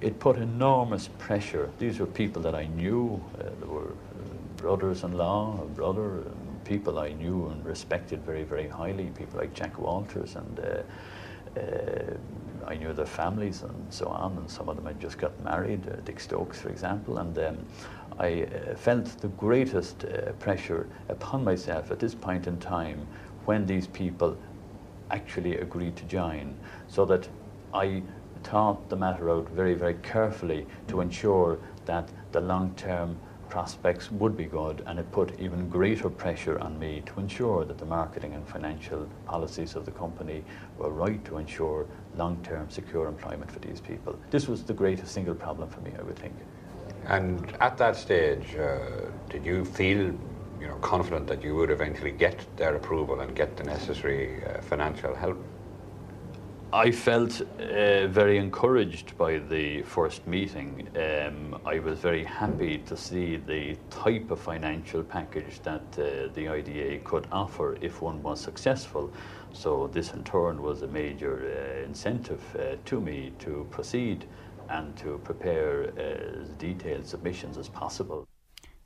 it 0.01 0.19
put 0.21 0.37
enormous 0.37 1.09
pressure. 1.19 1.71
These 1.79 1.99
were 1.99 2.07
people 2.07 2.43
that 2.43 2.55
I 2.55 2.67
knew. 2.67 3.23
Uh, 3.39 3.43
there 3.59 3.69
were 3.69 3.91
uh, 3.91 3.93
brothers-in-law, 4.57 5.63
a 5.63 5.67
brother, 5.67 6.25
people 6.65 6.99
I 6.99 7.13
knew 7.13 7.49
and 7.49 7.65
respected 7.65 8.23
very, 8.25 8.45
very 8.45 8.69
highly. 8.69 9.07
People 9.17 9.41
like 9.41 9.55
Jack 9.55 9.79
Walters, 9.79 10.37
and 10.37 10.61
uh, 10.61 11.61
uh, 11.61 12.15
I 12.67 12.77
knew 12.77 12.93
their 12.93 13.07
families 13.07 13.63
and 13.63 13.93
so 13.93 14.07
on. 14.07 14.37
And 14.37 14.51
some 14.51 14.69
of 14.69 14.77
them 14.77 14.87
had 14.87 15.01
just 15.01 15.19
got 15.19 15.33
married. 15.43 15.89
Uh, 15.89 15.97
Dick 16.05 16.21
Stokes, 16.21 16.61
for 16.61 16.69
example, 16.69 17.19
and. 17.19 17.39
Um, 17.39 17.59
I 18.21 18.43
uh, 18.43 18.75
felt 18.75 19.07
the 19.21 19.29
greatest 19.29 20.05
pressure 20.41 20.89
upon 21.09 21.45
myself 21.45 21.93
at 21.93 22.01
this 22.01 22.17
point 22.17 22.49
in 22.49 22.59
time 22.59 23.07
when 23.45 23.65
these 23.65 23.87
people 23.87 24.37
actually 25.13 25.59
agreed 25.59 25.95
to 25.97 26.05
join, 26.05 26.57
so 26.89 27.05
that 27.05 27.29
I 27.73 28.03
thought 28.51 28.89
the 28.89 28.97
matter 28.97 29.31
out 29.31 29.49
very, 29.51 29.75
very 29.75 29.95
carefully 30.03 30.67
to 30.89 31.01
ensure 31.01 31.59
that 31.85 32.09
the 32.33 32.41
long-term 32.41 33.19
prospects 33.49 34.11
would 34.11 34.37
be 34.37 34.45
good 34.45 34.83
and 34.87 34.99
it 34.99 35.11
put 35.13 35.39
even 35.41 35.69
greater 35.69 36.11
pressure 36.11 36.59
on 36.59 36.79
me 36.79 37.03
to 37.07 37.21
ensure 37.21 37.65
that 37.65 37.79
the 37.79 37.85
marketing 37.85 38.35
and 38.35 38.47
financial 38.47 39.09
policies 39.25 39.75
of 39.75 39.85
the 39.85 39.91
company 39.91 40.43
were 40.79 40.91
right 40.91 41.25
to 41.25 41.39
ensure 41.39 41.87
long-term 42.17 42.69
secure 42.71 43.07
employment 43.07 43.51
for 43.51 43.59
these 43.61 43.81
people. 43.81 44.19
This 44.31 44.49
was 44.49 44.63
the 44.65 44.75
greatest 44.75 45.13
single 45.13 45.35
problem 45.35 45.69
for 45.69 45.81
me, 45.81 45.93
I 45.99 46.03
would 46.03 46.17
think. 46.17 46.35
And 47.07 47.57
at 47.61 47.79
that 47.79 47.97
stage, 47.97 48.55
uh, 48.57 48.79
did 49.31 49.45
you 49.45 49.65
feel 49.65 50.15
you 50.61 50.67
know, 50.67 50.77
confident 50.77 51.27
that 51.29 51.43
you 51.43 51.55
would 51.55 51.71
eventually 51.71 52.11
get 52.11 52.45
their 52.57 52.75
approval 52.77 53.21
and 53.21 53.35
get 53.35 53.57
the 53.57 53.65
necessary 53.65 54.45
uh, 54.45 54.61
financial 54.61 55.15
help? 55.15 55.39
I 56.73 56.91
felt 56.91 57.41
uh, 57.41 58.09
very 58.09 58.37
encouraged 58.37 59.17
by 59.17 59.39
the 59.39 59.81
first 59.85 60.27
meeting. 60.27 60.87
Um, 60.99 61.59
I 61.65 61.79
was 61.79 61.99
very 61.99 62.25
happy 62.25 62.77
to 62.85 62.95
see 62.95 63.37
the 63.37 63.75
type 63.89 64.31
of 64.31 64.39
financial 64.39 65.03
package 65.03 65.61
that 65.61 65.81
uh, 65.99 66.29
the 66.35 66.47
IDA 66.51 66.99
could 67.05 67.27
offer 67.33 67.79
if 67.81 68.03
one 68.03 68.23
was 68.23 68.39
successful. 68.39 69.11
So 69.55 69.87
this 69.87 70.13
in 70.13 70.25
turn 70.25 70.61
was 70.61 70.83
a 70.83 70.89
major 70.89 71.37
uh, 71.41 71.87
incentive 71.87 72.43
uh, 72.55 72.77
to 72.85 73.01
me 73.01 73.33
to 73.39 73.67
proceed 73.71 74.27
and 74.69 74.95
to 74.99 75.17
prepare 75.25 75.85
uh, 75.97 76.43
as 76.43 76.51
detailed 76.59 77.07
submissions 77.07 77.57
as 77.57 77.69
possible. 77.71 78.29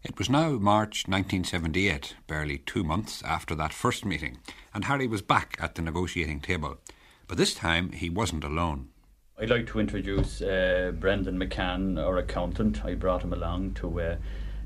It 0.05 0.19
was 0.19 0.31
now 0.31 0.51
March 0.51 1.09
1978, 1.09 2.15
barely 2.29 2.59
two 2.59 2.85
months 2.85 3.25
after 3.25 3.57
that 3.57 3.73
first 3.73 4.05
meeting, 4.05 4.39
and 4.73 4.85
Harry 4.85 5.09
was 5.09 5.23
back 5.23 5.57
at 5.61 5.75
the 5.75 5.83
negotiating 5.83 6.41
table. 6.41 6.79
But 7.33 7.39
this 7.39 7.55
time 7.55 7.93
he 7.93 8.11
wasn't 8.11 8.45
alone. 8.45 8.91
I'd 9.41 9.49
like 9.49 9.67
to 9.69 9.81
introduce 9.81 10.43
uh, 10.43 10.93
Brendan 11.01 11.39
McCann, 11.39 11.99
our 11.99 12.19
accountant. 12.19 12.85
I 12.85 12.93
brought 12.93 13.23
him 13.25 13.33
along 13.33 13.73
to 13.77 14.01
uh, 14.03 14.17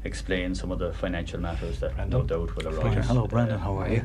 explain 0.02 0.52
some 0.52 0.72
of 0.72 0.80
the 0.80 0.92
financial 0.92 1.38
matters 1.38 1.78
that 1.78 1.94
Brendan. 1.94 2.18
no 2.18 2.26
doubt 2.26 2.56
will 2.56 2.66
arise. 2.66 3.06
Hello, 3.06 3.28
Brendan. 3.28 3.54
Uh, 3.54 3.60
how 3.60 3.76
are 3.76 3.88
you? 3.88 4.00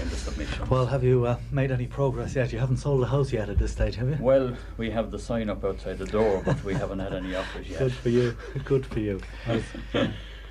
In 0.00 0.08
the 0.10 0.14
submission. 0.14 0.68
Well, 0.68 0.86
have 0.86 1.02
you 1.02 1.26
uh, 1.26 1.38
made 1.50 1.72
any 1.72 1.88
progress 1.88 2.36
yet? 2.36 2.52
You 2.52 2.60
haven't 2.60 2.76
sold 2.76 3.02
the 3.02 3.08
house 3.08 3.32
yet 3.32 3.48
at 3.48 3.58
this 3.58 3.72
stage, 3.72 3.96
have 3.96 4.08
you? 4.08 4.18
Well, 4.20 4.56
we 4.76 4.90
have 4.92 5.10
the 5.10 5.18
sign 5.18 5.50
up 5.50 5.64
outside 5.64 5.98
the 5.98 6.06
door, 6.06 6.40
but 6.46 6.62
we 6.62 6.72
haven't 6.74 7.00
had 7.00 7.14
any 7.14 7.34
offers 7.34 7.68
yet. 7.68 7.80
Good 7.80 7.94
for 7.94 8.10
you. 8.10 8.36
Good 8.64 8.86
for 8.86 9.00
you. 9.00 9.20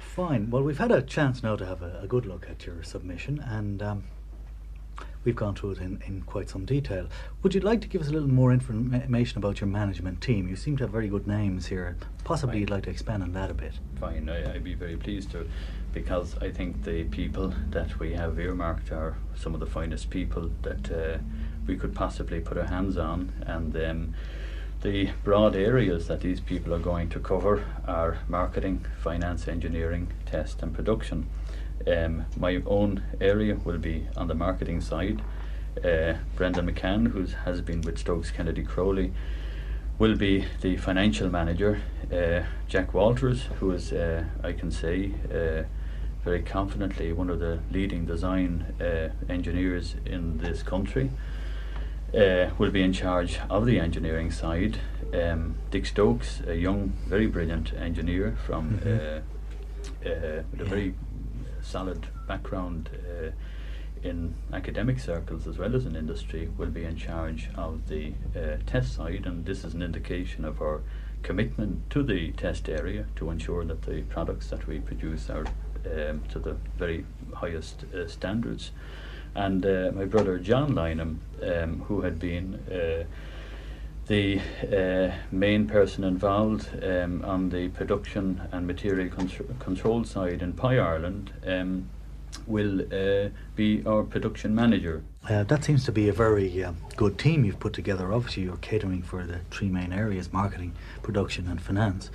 Fine. 0.01 0.49
Well, 0.49 0.63
we've 0.63 0.77
had 0.77 0.91
a 0.91 1.01
chance 1.01 1.41
now 1.41 1.55
to 1.55 1.65
have 1.65 1.81
a, 1.81 2.01
a 2.03 2.07
good 2.07 2.25
look 2.25 2.49
at 2.49 2.65
your 2.65 2.83
submission, 2.83 3.39
and 3.39 3.81
um, 3.81 4.03
we've 5.23 5.35
gone 5.35 5.55
through 5.55 5.71
it 5.71 5.77
in, 5.79 6.01
in 6.05 6.21
quite 6.23 6.49
some 6.49 6.65
detail. 6.65 7.07
Would 7.41 7.55
you 7.55 7.61
like 7.61 7.81
to 7.81 7.87
give 7.87 8.01
us 8.01 8.07
a 8.07 8.11
little 8.11 8.29
more 8.29 8.51
information 8.51 9.37
about 9.37 9.61
your 9.61 9.67
management 9.67 10.21
team? 10.21 10.47
You 10.47 10.55
seem 10.55 10.77
to 10.77 10.83
have 10.83 10.91
very 10.91 11.07
good 11.07 11.27
names 11.27 11.67
here. 11.67 11.97
Possibly 12.23 12.53
Fine. 12.53 12.59
you'd 12.61 12.69
like 12.69 12.83
to 12.83 12.89
expand 12.89 13.23
on 13.23 13.33
that 13.33 13.49
a 13.49 13.53
bit. 13.53 13.73
Fine, 13.99 14.29
I, 14.29 14.53
would 14.53 14.63
be 14.63 14.73
very 14.73 14.97
pleased 14.97 15.31
to, 15.31 15.47
because 15.93 16.35
I 16.41 16.51
think 16.51 16.83
the 16.83 17.05
people 17.05 17.53
that 17.69 17.99
we 17.99 18.13
have 18.13 18.39
earmarked 18.39 18.91
are 18.91 19.17
some 19.35 19.53
of 19.53 19.59
the 19.59 19.65
finest 19.65 20.09
people 20.09 20.51
that 20.61 20.91
uh, 20.91 21.17
we 21.67 21.77
could 21.77 21.95
possibly 21.95 22.39
put 22.39 22.57
our 22.57 22.65
hands 22.65 22.97
on, 22.97 23.31
and 23.45 23.75
um, 23.77 24.13
the 24.81 25.09
broad 25.23 25.55
areas 25.55 26.07
that 26.07 26.19
these 26.19 26.41
people 26.41 26.73
are 26.73 26.79
going 26.79 27.09
to 27.09 27.19
cover 27.19 27.63
are 27.87 28.17
marketing, 28.27 28.85
finance, 29.01 29.47
engineering, 29.47 30.11
test, 30.25 30.61
and 30.61 30.73
production. 30.73 31.29
Um, 31.85 32.25
my 32.37 32.61
own 32.65 33.03
area 33.19 33.55
will 33.55 33.77
be 33.77 34.07
on 34.15 34.27
the 34.27 34.35
marketing 34.35 34.81
side. 34.81 35.21
Uh, 35.77 36.13
Brendan 36.35 36.71
McCann, 36.71 37.11
who 37.11 37.25
has 37.45 37.61
been 37.61 37.81
with 37.81 37.97
Stokes 37.97 38.31
Kennedy 38.31 38.63
Crowley, 38.63 39.11
will 39.99 40.15
be 40.15 40.45
the 40.61 40.77
financial 40.77 41.29
manager. 41.29 41.81
Uh, 42.11 42.43
Jack 42.67 42.93
Walters, 42.93 43.43
who 43.59 43.71
is, 43.71 43.91
uh, 43.91 44.23
I 44.43 44.53
can 44.53 44.71
say, 44.71 45.11
uh, 45.33 45.63
very 46.23 46.41
confidently 46.41 47.11
one 47.11 47.29
of 47.29 47.39
the 47.39 47.59
leading 47.71 48.05
design 48.05 48.75
uh, 48.79 49.09
engineers 49.29 49.95
in 50.05 50.37
this 50.37 50.63
country, 50.63 51.11
uh, 52.15 52.49
will 52.57 52.71
be 52.71 52.81
in 52.81 52.93
charge 52.93 53.39
of 53.49 53.65
the 53.65 53.79
engineering 53.79 54.31
side. 54.31 54.79
Um, 55.13 55.55
Dick 55.69 55.85
Stokes, 55.85 56.41
a 56.47 56.55
young, 56.55 56.93
very 57.07 57.27
brilliant 57.27 57.73
engineer 57.73 58.37
from 58.45 58.79
mm-hmm. 58.79 59.23
with 60.03 60.61
a 60.61 60.65
very 60.65 60.93
solid 61.73 62.05
background 62.27 62.87
uh, 62.93 63.31
in 64.07 64.35
academic 64.53 64.99
circles 64.99 65.47
as 65.47 65.57
well 65.57 65.75
as 65.75 65.87
in 65.87 65.95
industry 65.95 66.47
will 66.55 66.69
be 66.69 66.85
in 66.85 66.95
charge 66.95 67.49
of 67.55 67.87
the 67.87 68.13
uh, 68.35 68.57
test 68.67 68.93
side, 68.93 69.25
and 69.25 69.43
this 69.45 69.63
is 69.63 69.73
an 69.73 69.81
indication 69.81 70.45
of 70.45 70.61
our 70.61 70.81
commitment 71.23 71.89
to 71.89 72.03
the 72.03 72.31
test 72.33 72.69
area 72.69 73.05
to 73.15 73.31
ensure 73.31 73.65
that 73.65 73.81
the 73.81 74.03
products 74.03 74.49
that 74.51 74.67
we 74.67 74.77
produce 74.79 75.31
are 75.31 75.45
um, 75.95 76.21
to 76.29 76.37
the 76.37 76.55
very 76.77 77.05
highest 77.33 77.85
uh, 77.85 78.07
standards. 78.07 78.71
And 79.33 79.65
uh, 79.65 79.91
my 79.95 80.05
brother 80.05 80.37
John 80.37 80.75
Lynham, 80.75 81.17
um, 81.41 81.81
who 81.87 82.01
had 82.01 82.19
been 82.19 82.59
uh, 82.69 83.05
the 84.07 84.39
uh, 84.71 85.15
main 85.31 85.67
person 85.67 86.03
involved 86.03 86.67
um, 86.83 87.23
on 87.23 87.49
the 87.49 87.69
production 87.69 88.41
and 88.51 88.67
material 88.67 89.09
contr- 89.09 89.59
control 89.59 90.03
side 90.03 90.41
in 90.41 90.53
Pye 90.53 90.77
Ireland 90.77 91.31
um, 91.45 91.89
will 92.45 92.81
uh, 92.81 93.29
be 93.55 93.83
our 93.85 94.03
production 94.03 94.53
manager. 94.53 95.03
Uh, 95.29 95.41
that 95.43 95.63
seems 95.63 95.85
to 95.85 95.91
be 95.91 96.09
a 96.09 96.13
very 96.13 96.63
uh, 96.63 96.73
good 96.97 97.17
team 97.17 97.45
you've 97.45 97.59
put 97.59 97.71
together. 97.71 98.11
Obviously, 98.11 98.43
you're 98.43 98.57
catering 98.57 99.01
for 99.01 99.25
the 99.25 99.39
three 99.51 99.69
main 99.69 99.93
areas 99.93 100.33
marketing, 100.33 100.73
production, 101.01 101.47
and 101.47 101.61
finance. 101.61 102.11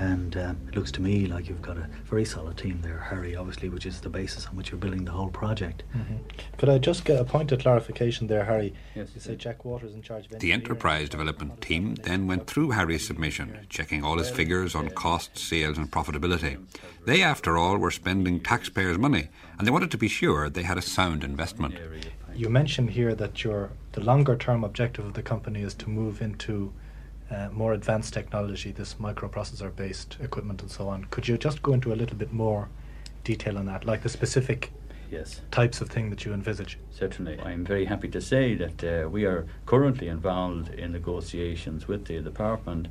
And 0.00 0.34
um, 0.38 0.56
it 0.66 0.74
looks 0.74 0.90
to 0.92 1.02
me 1.02 1.26
like 1.26 1.48
you've 1.48 1.60
got 1.60 1.76
a 1.76 1.88
very 2.04 2.24
solid 2.24 2.56
team 2.56 2.80
there, 2.80 2.98
Harry, 2.98 3.36
obviously, 3.36 3.68
which 3.68 3.84
is 3.84 4.00
the 4.00 4.08
basis 4.08 4.46
on 4.46 4.56
which 4.56 4.70
you're 4.70 4.80
building 4.80 5.04
the 5.04 5.10
whole 5.10 5.28
project. 5.28 5.82
Mm-hmm. 5.94 6.16
Could 6.56 6.70
I 6.70 6.78
just 6.78 7.04
get 7.04 7.20
a 7.20 7.24
point 7.24 7.52
of 7.52 7.58
clarification 7.58 8.26
there, 8.26 8.44
Harry? 8.44 8.72
Yes. 8.94 9.10
You 9.14 9.20
say 9.20 9.36
Jack 9.36 9.66
Waters 9.66 9.92
in 9.92 10.00
charge 10.00 10.24
of 10.26 10.38
The 10.38 10.52
enterprise 10.52 11.10
development 11.10 11.60
team 11.60 11.96
then 11.96 12.26
went 12.26 12.46
through 12.46 12.70
Harry's 12.70 13.06
submission, 13.06 13.66
checking 13.68 14.02
all 14.02 14.16
his 14.16 14.30
figures 14.30 14.74
on 14.74 14.88
costs, 14.90 15.42
sales, 15.42 15.76
and 15.76 15.90
profitability. 15.90 16.64
They, 17.04 17.22
after 17.22 17.58
all, 17.58 17.76
were 17.76 17.90
spending 17.90 18.40
taxpayers' 18.40 18.98
money, 18.98 19.28
and 19.58 19.66
they 19.66 19.70
wanted 19.70 19.90
to 19.90 19.98
be 19.98 20.08
sure 20.08 20.48
they 20.48 20.62
had 20.62 20.78
a 20.78 20.82
sound 20.82 21.24
investment 21.24 21.74
you 22.38 22.48
mentioned 22.48 22.90
here 22.90 23.14
that 23.16 23.42
your 23.42 23.70
the 23.92 24.00
longer 24.00 24.36
term 24.36 24.62
objective 24.62 25.04
of 25.04 25.14
the 25.14 25.22
company 25.22 25.60
is 25.62 25.74
to 25.74 25.90
move 25.90 26.22
into 26.22 26.72
uh, 27.30 27.48
more 27.52 27.72
advanced 27.72 28.14
technology, 28.14 28.70
this 28.70 28.94
microprocessor 28.94 29.74
based 29.74 30.16
equipment 30.22 30.62
and 30.62 30.70
so 30.70 30.88
on. 30.88 31.04
Could 31.10 31.26
you 31.26 31.36
just 31.36 31.62
go 31.62 31.72
into 31.72 31.92
a 31.92 31.96
little 31.96 32.16
bit 32.16 32.32
more 32.32 32.68
detail 33.24 33.58
on 33.58 33.66
that, 33.66 33.84
like 33.84 34.02
the 34.02 34.08
specific 34.08 34.72
yes. 35.10 35.40
types 35.50 35.80
of 35.80 35.90
thing 35.90 36.10
that 36.10 36.24
you 36.24 36.32
envisage? 36.32 36.78
Certainly. 36.92 37.40
I'm 37.40 37.64
very 37.64 37.84
happy 37.84 38.08
to 38.08 38.20
say 38.20 38.54
that 38.54 38.84
uh, 38.84 39.08
we 39.08 39.24
are 39.24 39.46
currently 39.66 40.06
involved 40.06 40.72
in 40.74 40.92
negotiations 40.92 41.88
with 41.88 42.04
the 42.04 42.20
department 42.20 42.86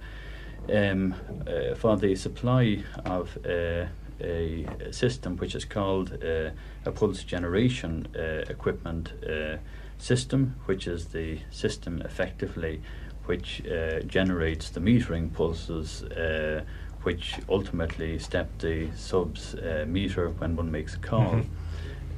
um, 0.74 1.16
uh, 1.48 1.74
for 1.76 1.96
the 1.96 2.16
supply 2.16 2.84
of 3.06 3.38
uh, 3.46 3.86
a 4.22 4.66
system 4.92 5.38
which 5.38 5.56
is 5.56 5.66
called 5.66 6.24
uh, 6.24 6.50
a 6.86 6.92
pulse 6.92 7.24
generation 7.24 8.08
uh, 8.16 8.44
equipment 8.50 9.14
uh, 9.24 9.58
system, 9.98 10.56
which 10.66 10.88
is 10.88 11.08
the 11.08 11.40
system 11.52 12.02
effectively 12.02 12.82
which 13.28 13.62
uh, 13.68 14.00
generates 14.02 14.70
the 14.70 14.80
metering 14.80 15.32
pulses, 15.34 16.04
uh, 16.04 16.64
which 17.04 17.36
ultimately 17.50 18.18
step 18.18 18.50
the 18.60 18.90
subs 18.96 19.54
uh, 19.56 19.86
meter 19.88 20.30
when 20.30 20.56
one 20.56 20.72
makes 20.72 20.96
a 20.96 21.00
call. 21.00 21.44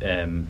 Mm-hmm. 0.01 0.23
Um, 0.23 0.47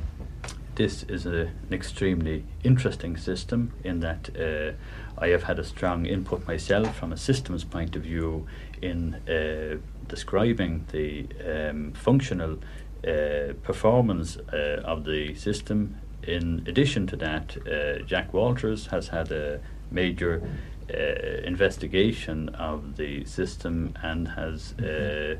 this 0.76 1.04
is 1.04 1.26
a, 1.26 1.52
an 1.68 1.74
extremely 1.74 2.46
interesting 2.64 3.18
system 3.18 3.74
in 3.84 4.00
that 4.02 4.30
uh, 4.38 5.22
I 5.22 5.30
have 5.30 5.44
had 5.44 5.60
a 5.60 5.64
strong 5.64 6.06
input 6.06 6.48
myself 6.48 6.96
from 6.96 7.12
a 7.12 7.18
systems 7.18 7.64
point 7.64 7.96
of 7.96 8.04
view 8.04 8.48
in 8.82 9.16
uh, 9.28 9.78
describing 10.10 10.86
the 10.92 11.28
um, 11.48 11.94
functional 11.94 12.58
uh, 13.08 13.54
performance 13.64 14.38
uh, 14.52 14.82
of 14.84 15.06
the 15.06 15.34
system. 15.36 15.96
In 16.24 16.66
addition 16.68 17.08
to 17.08 17.16
that, 17.16 17.56
uh, 17.66 18.04
Jack 18.04 18.34
Walters 18.34 18.88
has 18.88 19.08
had 19.08 19.32
a 19.32 19.62
major 19.90 20.42
uh, 20.94 21.42
investigation 21.44 22.50
of 22.50 22.98
the 22.98 23.24
system 23.26 23.94
and 24.02 24.28
has, 24.28 24.74
uh, 24.80 25.36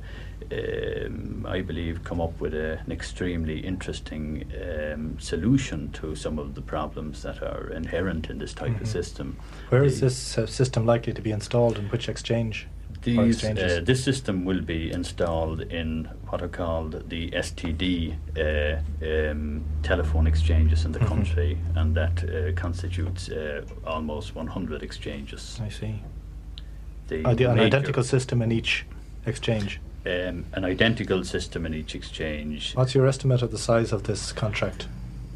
um, 0.52 1.46
I 1.48 1.62
believe, 1.62 2.04
come 2.04 2.22
up 2.22 2.40
with 2.40 2.54
a, 2.54 2.80
an 2.86 2.92
extremely 2.92 3.60
interesting 3.60 4.50
um, 4.64 5.20
solution 5.20 5.92
to 5.94 6.16
some 6.16 6.40
of 6.40 6.56
the 6.56 6.62
problems 6.62 7.24
that 7.24 7.42
are 7.42 7.72
inherent 7.72 8.30
in 8.30 8.38
this 8.38 8.54
type 8.54 8.72
mm-hmm. 8.72 8.84
of 8.84 8.90
system. 8.90 9.38
Where 9.70 9.82
the 9.82 9.88
is 9.88 10.02
this 10.02 10.38
uh, 10.38 10.46
system 10.46 10.86
likely 10.86 11.14
to 11.14 11.22
be 11.22 11.32
installed 11.32 11.78
and 11.78 11.92
which 11.92 12.08
exchange? 12.08 12.68
These, 13.02 13.46
uh, 13.46 13.82
this 13.84 14.04
system 14.04 14.44
will 14.44 14.62
be 14.62 14.92
installed 14.92 15.62
in 15.62 16.10
what 16.28 16.42
are 16.42 16.50
called 16.50 17.10
the 17.10 17.32
STD 17.32 18.16
uh, 18.38 19.32
um, 19.32 19.64
telephone 19.84 20.28
exchanges 20.28 20.84
in 20.84 20.92
the 20.92 21.00
mm-hmm. 21.00 21.08
country, 21.08 21.58
and 21.76 21.96
that 21.96 22.24
uh, 22.24 22.52
constitutes 22.60 23.30
uh, 23.30 23.64
almost 23.88 24.36
100 24.36 24.84
exchanges. 24.84 25.60
I 25.64 25.70
see. 25.70 26.02
The 27.08 27.24
an 27.26 27.60
identical 27.60 28.04
system 28.04 28.42
in 28.42 28.52
each 28.52 28.86
exchange? 29.26 29.80
Um, 30.06 30.46
an 30.54 30.66
identical 30.66 31.24
system 31.24 31.66
in 31.66 31.74
each 31.74 31.96
exchange. 31.96 32.74
What's 32.76 32.94
your 32.94 33.08
estimate 33.08 33.42
of 33.42 33.52
the 33.52 33.58
size 33.58 33.92
of 33.92 34.04
this 34.04 34.32
contract? 34.32 34.88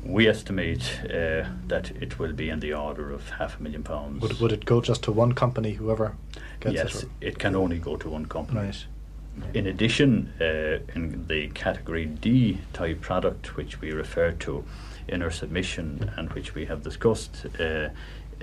We 0.05 0.27
estimate 0.27 0.99
uh, 1.05 1.45
that 1.67 1.91
it 2.01 2.19
will 2.19 2.33
be 2.33 2.49
in 2.49 2.59
the 2.59 2.73
order 2.73 3.11
of 3.11 3.29
half 3.29 3.59
a 3.59 3.63
million 3.63 3.83
pounds. 3.83 4.21
Would, 4.21 4.39
would 4.39 4.51
it 4.51 4.65
go 4.65 4.81
just 4.81 5.03
to 5.03 5.11
one 5.11 5.33
company, 5.33 5.73
whoever 5.73 6.15
gets 6.59 6.75
yes, 6.75 6.95
it? 6.95 7.09
Yes, 7.21 7.33
it 7.33 7.39
can 7.39 7.55
only 7.55 7.79
go 7.79 7.95
to 7.95 8.09
one 8.09 8.25
company. 8.25 8.59
Right. 8.59 8.85
In 9.53 9.67
addition, 9.67 10.31
uh, 10.39 10.79
in 10.93 11.25
the 11.27 11.47
category 11.49 12.05
D 12.05 12.59
type 12.73 13.01
product, 13.01 13.55
which 13.55 13.81
we 13.81 13.91
refer 13.91 14.31
to 14.31 14.63
in 15.07 15.21
our 15.21 15.31
submission 15.31 16.11
and 16.17 16.31
which 16.33 16.53
we 16.53 16.65
have 16.65 16.83
discussed, 16.83 17.45
uh, 17.59 17.89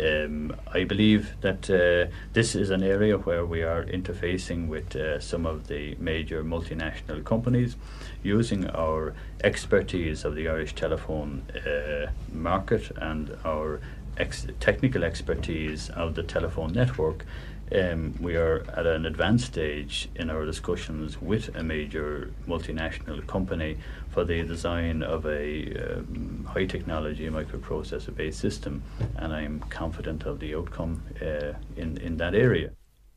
um, 0.01 0.57
I 0.73 0.85
believe 0.85 1.35
that 1.43 1.69
uh, 1.71 2.11
this 2.33 2.55
is 2.55 2.71
an 2.71 2.83
area 2.83 3.19
where 3.19 3.45
we 3.45 3.63
are 3.63 3.85
interfacing 3.85 4.69
with 4.69 4.97
uh, 4.97 5.21
some 5.21 5.47
of 5.47 5.67
the 5.67 5.95
major 5.99 6.43
multinational 6.43 7.25
companies 7.25 7.77
using 8.23 8.67
our 8.71 9.15
expertise 9.43 10.25
of 10.25 10.35
the 10.35 10.49
Irish 10.49 10.75
telephone 10.75 11.43
uh, 11.67 12.11
market 12.33 12.91
and 12.97 13.37
our 13.45 13.81
ex- 14.17 14.47
technical 14.61 15.05
expertise 15.05 15.91
of 15.91 16.15
the 16.15 16.23
telephone 16.23 16.73
network 16.73 17.25
um, 17.73 18.15
we 18.21 18.35
are 18.37 18.65
at 18.77 18.87
an 18.87 19.07
advanced 19.07 19.47
stage 19.47 20.09
in 20.17 20.29
our 20.29 20.45
discussions 20.45 21.21
with 21.23 21.55
a 21.55 21.63
major 21.63 22.33
multinational 22.49 23.25
company 23.27 23.77
for 24.11 24.25
the 24.25 24.43
design 24.43 25.03
of 25.03 25.25
a 25.27 25.99
um, 25.99 26.49
high 26.53 26.67
technology 26.67 27.29
microprocessor 27.29 28.15
based 28.15 28.41
system, 28.41 28.83
and 29.17 29.33
I'm 29.33 29.61
confident 29.61 30.25
of 30.25 30.41
the 30.41 30.55
outcome 30.57 31.03
uh, 31.23 31.53
in, 31.77 31.97
in 31.99 32.17
that 32.17 32.35
area. 32.35 32.73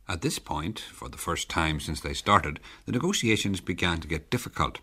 At 0.06 0.20
this 0.20 0.38
point, 0.38 0.78
for 0.78 1.08
the 1.08 1.16
first 1.16 1.48
time 1.48 1.80
since 1.80 2.00
they 2.00 2.12
started, 2.12 2.60
the 2.84 2.92
negotiations 2.92 3.60
began 3.60 4.00
to 4.00 4.08
get 4.08 4.30
difficult. 4.30 4.80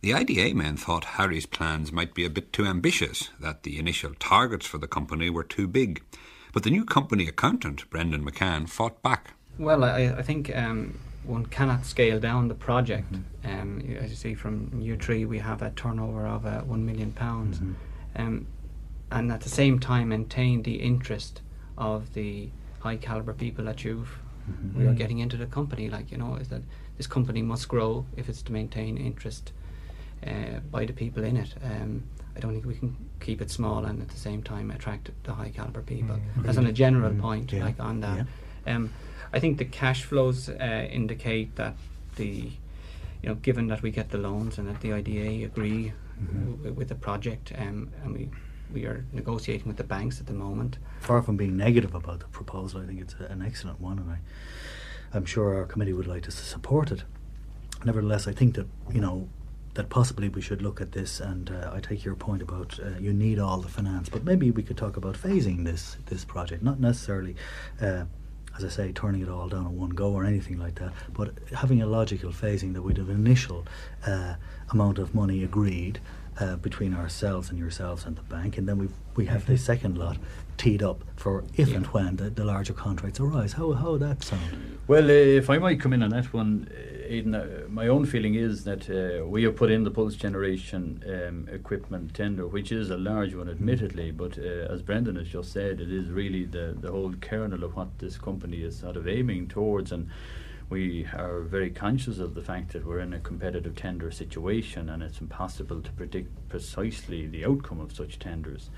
The 0.00 0.14
IDA 0.14 0.54
men 0.54 0.76
thought 0.76 1.04
Harry's 1.16 1.46
plans 1.46 1.92
might 1.92 2.14
be 2.14 2.24
a 2.24 2.30
bit 2.30 2.52
too 2.52 2.64
ambitious, 2.64 3.28
that 3.38 3.62
the 3.62 3.78
initial 3.78 4.14
targets 4.18 4.66
for 4.66 4.78
the 4.78 4.88
company 4.88 5.28
were 5.28 5.44
too 5.44 5.68
big. 5.68 6.02
But 6.52 6.62
the 6.62 6.70
new 6.70 6.84
company 6.84 7.28
accountant, 7.28 7.88
Brendan 7.90 8.24
McCann, 8.24 8.68
fought 8.68 9.02
back. 9.02 9.34
Well, 9.58 9.84
I, 9.84 10.14
I 10.18 10.22
think 10.22 10.54
um, 10.56 10.98
one 11.24 11.46
cannot 11.46 11.84
scale 11.84 12.18
down 12.18 12.48
the 12.48 12.54
project. 12.54 13.12
Mm-hmm. 13.12 13.60
Um, 13.60 13.96
as 14.00 14.10
you 14.10 14.16
see 14.16 14.34
from 14.34 14.80
year 14.80 14.96
three, 14.96 15.24
we 15.26 15.38
have 15.38 15.62
a 15.62 15.70
turnover 15.70 16.26
of 16.26 16.46
uh, 16.46 16.62
one 16.62 16.84
million 16.84 17.12
pounds, 17.12 17.58
mm-hmm. 17.58 17.72
um, 18.16 18.46
and 19.10 19.30
at 19.30 19.42
the 19.42 19.50
same 19.50 19.78
time 19.78 20.08
maintain 20.08 20.62
the 20.62 20.76
interest 20.76 21.42
of 21.76 22.14
the 22.14 22.48
high 22.80 22.96
caliber 22.96 23.34
people 23.34 23.64
that 23.66 23.84
you've 23.84 24.18
mm-hmm. 24.50 24.78
we 24.78 24.86
are 24.86 24.94
getting 24.94 25.18
into 25.18 25.36
the 25.36 25.46
company. 25.46 25.88
Like 25.88 26.10
you 26.10 26.18
know, 26.18 26.36
is 26.36 26.48
that 26.48 26.62
this 26.96 27.06
company 27.06 27.42
must 27.42 27.68
grow 27.68 28.06
if 28.16 28.28
it's 28.28 28.42
to 28.42 28.52
maintain 28.52 28.96
interest 28.96 29.52
uh, 30.26 30.60
by 30.70 30.84
the 30.84 30.92
people 30.92 31.24
in 31.24 31.36
it. 31.36 31.54
Um, 31.64 32.04
I 32.36 32.40
don't 32.40 32.52
think 32.52 32.64
we 32.64 32.74
can 32.74 32.96
keep 33.20 33.40
it 33.42 33.50
small 33.50 33.84
and 33.84 34.00
at 34.00 34.08
the 34.08 34.18
same 34.18 34.42
time 34.42 34.70
attract 34.70 35.10
the 35.24 35.34
high 35.34 35.50
caliber 35.50 35.82
people. 35.82 36.16
Mm-hmm. 36.16 36.42
That's 36.42 36.58
on 36.58 36.66
a 36.66 36.72
general 36.72 37.10
mm-hmm. 37.10 37.20
point, 37.20 37.52
yeah. 37.52 37.64
like 37.64 37.80
on 37.80 38.00
that. 38.00 38.26
Yeah. 38.66 38.74
Um, 38.74 38.92
I 39.32 39.40
think 39.40 39.58
the 39.58 39.64
cash 39.64 40.04
flows 40.04 40.48
uh, 40.48 40.88
indicate 40.90 41.56
that 41.56 41.76
the, 42.16 42.50
you 43.22 43.28
know, 43.28 43.34
given 43.36 43.68
that 43.68 43.82
we 43.82 43.90
get 43.90 44.10
the 44.10 44.18
loans 44.18 44.58
and 44.58 44.68
that 44.68 44.80
the 44.80 44.92
IDA 44.92 45.44
agree 45.44 45.92
mm-hmm. 46.20 46.52
w- 46.56 46.72
with 46.72 46.88
the 46.88 46.94
project, 46.94 47.52
um, 47.56 47.90
and 48.02 48.14
we 48.14 48.30
we 48.72 48.84
are 48.86 49.04
negotiating 49.12 49.68
with 49.68 49.76
the 49.76 49.84
banks 49.84 50.20
at 50.20 50.26
the 50.26 50.32
moment. 50.32 50.78
Far 51.00 51.22
from 51.22 51.36
being 51.36 51.56
negative 51.56 51.94
about 51.94 52.20
the 52.20 52.26
proposal, 52.26 52.80
I 52.80 52.86
think 52.86 53.00
it's 53.00 53.14
an 53.14 53.42
excellent 53.42 53.80
one, 53.80 53.98
and 53.98 54.10
I, 54.10 54.18
I'm 55.14 55.24
sure 55.24 55.54
our 55.54 55.64
committee 55.64 55.92
would 55.92 56.06
like 56.06 56.22
to 56.24 56.30
support 56.30 56.90
it. 56.90 57.04
Nevertheless, 57.84 58.26
I 58.26 58.32
think 58.32 58.54
that 58.54 58.66
you 58.90 59.00
know 59.00 59.28
that 59.74 59.88
possibly 59.88 60.28
we 60.28 60.40
should 60.40 60.62
look 60.62 60.80
at 60.80 60.92
this. 60.92 61.20
And 61.20 61.50
uh, 61.50 61.70
I 61.72 61.80
take 61.80 62.04
your 62.04 62.14
point 62.14 62.42
about 62.42 62.78
uh, 62.80 62.98
you 62.98 63.12
need 63.12 63.38
all 63.38 63.60
the 63.60 63.68
finance, 63.68 64.08
but 64.08 64.24
maybe 64.24 64.50
we 64.50 64.62
could 64.62 64.76
talk 64.76 64.96
about 64.96 65.16
phasing 65.16 65.64
this 65.64 65.96
this 66.06 66.24
project, 66.24 66.62
not 66.62 66.80
necessarily. 66.80 67.36
Uh, 67.80 68.04
as 68.54 68.66
I 68.66 68.68
say, 68.68 68.92
turning 68.92 69.22
it 69.22 69.30
all 69.30 69.48
down 69.48 69.64
in 69.64 69.78
one 69.78 69.88
go 69.88 70.12
or 70.12 70.26
anything 70.26 70.58
like 70.58 70.74
that, 70.74 70.92
but 71.14 71.32
having 71.54 71.80
a 71.80 71.86
logical 71.86 72.30
phasing 72.32 72.74
that 72.74 72.82
we'd 72.82 72.98
have 72.98 73.08
an 73.08 73.14
initial 73.14 73.64
uh, 74.06 74.34
amount 74.70 74.98
of 74.98 75.14
money 75.14 75.42
agreed 75.42 76.00
uh, 76.42 76.56
between 76.56 76.94
ourselves 76.94 77.50
and 77.50 77.58
yourselves 77.58 78.04
and 78.06 78.16
the 78.16 78.22
bank, 78.22 78.58
and 78.58 78.68
then 78.68 78.78
we 78.78 78.88
we 79.16 79.26
have 79.26 79.46
the 79.46 79.54
mm-hmm. 79.54 79.72
second 79.72 79.98
lot 79.98 80.16
teed 80.56 80.82
up 80.82 81.04
for 81.16 81.44
if 81.56 81.68
yeah. 81.68 81.76
and 81.76 81.86
when 81.88 82.16
the, 82.16 82.30
the 82.30 82.44
larger 82.44 82.72
contracts 82.72 83.20
arise. 83.20 83.52
How 83.52 83.72
how 83.72 83.92
would 83.92 84.02
that 84.02 84.22
sound? 84.22 84.78
Well, 84.86 85.04
uh, 85.04 85.40
if 85.40 85.48
I 85.48 85.58
might 85.58 85.80
come 85.80 85.92
in 85.92 86.02
on 86.02 86.10
that 86.10 86.32
one, 86.32 86.68
Aidan, 87.12 87.34
uh, 87.34 87.46
my 87.68 87.88
own 87.88 88.04
feeling 88.06 88.34
is 88.34 88.64
that 88.64 88.88
uh, 88.90 89.26
we 89.26 89.44
have 89.44 89.54
put 89.56 89.70
in 89.70 89.84
the 89.84 89.90
pulse 89.90 90.16
generation 90.16 91.02
um, 91.06 91.48
equipment 91.52 92.14
tender, 92.14 92.46
which 92.46 92.72
is 92.72 92.90
a 92.90 92.96
large 92.96 93.34
one, 93.34 93.48
admittedly, 93.48 94.10
but 94.10 94.38
uh, 94.38 94.72
as 94.72 94.82
Brendan 94.82 95.16
has 95.16 95.28
just 95.28 95.52
said, 95.52 95.80
it 95.80 95.92
is 95.92 96.08
really 96.08 96.44
the, 96.44 96.76
the 96.80 96.90
whole 96.90 97.12
kernel 97.20 97.64
of 97.64 97.76
what 97.76 97.98
this 97.98 98.16
company 98.18 98.62
is 98.62 98.78
sort 98.78 98.96
of 98.96 99.06
aiming 99.06 99.48
towards. 99.48 99.92
And 99.92 100.08
we 100.72 101.06
are 101.12 101.42
very 101.42 101.68
conscious 101.68 102.18
of 102.18 102.34
the 102.34 102.40
fact 102.40 102.72
that 102.72 102.86
we're 102.86 103.00
in 103.00 103.12
a 103.12 103.20
competitive 103.20 103.76
tender 103.76 104.10
situation 104.10 104.88
and 104.88 105.02
it's 105.02 105.20
impossible 105.20 105.82
to 105.82 105.92
predict 105.92 106.48
precisely 106.48 107.26
the 107.26 107.44
outcome 107.44 107.78
of 107.78 107.92
such 107.92 108.18
tenders. 108.18 108.70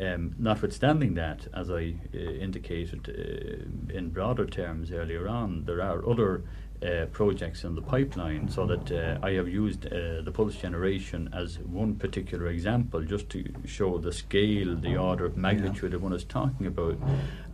Um, 0.00 0.36
notwithstanding 0.38 1.14
that, 1.14 1.48
as 1.52 1.68
I 1.68 1.96
uh, 2.14 2.18
indicated 2.18 3.08
uh, 3.08 3.92
in 3.92 4.10
broader 4.10 4.46
terms 4.46 4.92
earlier 4.92 5.26
on, 5.26 5.64
there 5.64 5.82
are 5.82 6.08
other 6.08 6.44
uh, 6.82 7.06
projects 7.12 7.64
in 7.64 7.74
the 7.74 7.82
pipeline 7.82 8.48
so 8.48 8.66
that 8.66 8.90
uh, 8.90 9.18
I 9.22 9.32
have 9.32 9.48
used 9.48 9.86
uh, 9.86 10.22
the 10.22 10.32
pulse 10.32 10.56
generation 10.56 11.28
as 11.32 11.58
one 11.58 11.94
particular 11.96 12.46
example 12.46 13.02
just 13.02 13.28
to 13.30 13.44
show 13.66 13.98
the 13.98 14.12
scale, 14.12 14.74
the 14.76 14.96
order 14.96 15.26
of 15.26 15.36
magnitude 15.36 15.92
yeah. 15.92 15.98
that 15.98 16.00
one 16.00 16.12
is 16.12 16.24
talking 16.24 16.66
about. 16.66 16.96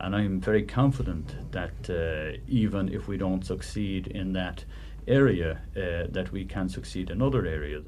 And 0.01 0.15
I'm 0.15 0.41
very 0.41 0.63
confident 0.63 1.35
that 1.53 1.91
uh, 1.91 2.39
even 2.47 2.89
if 2.93 3.09
we 3.09 3.17
don't 3.17 3.45
succeed 3.45 4.07
in 4.07 4.33
that 4.35 4.65
area, 5.09 5.61
uh, 5.77 6.07
that 6.11 6.33
we 6.33 6.45
can 6.45 6.69
succeed 6.69 7.11
in 7.11 7.23
other 7.23 7.47
areas. 7.47 7.87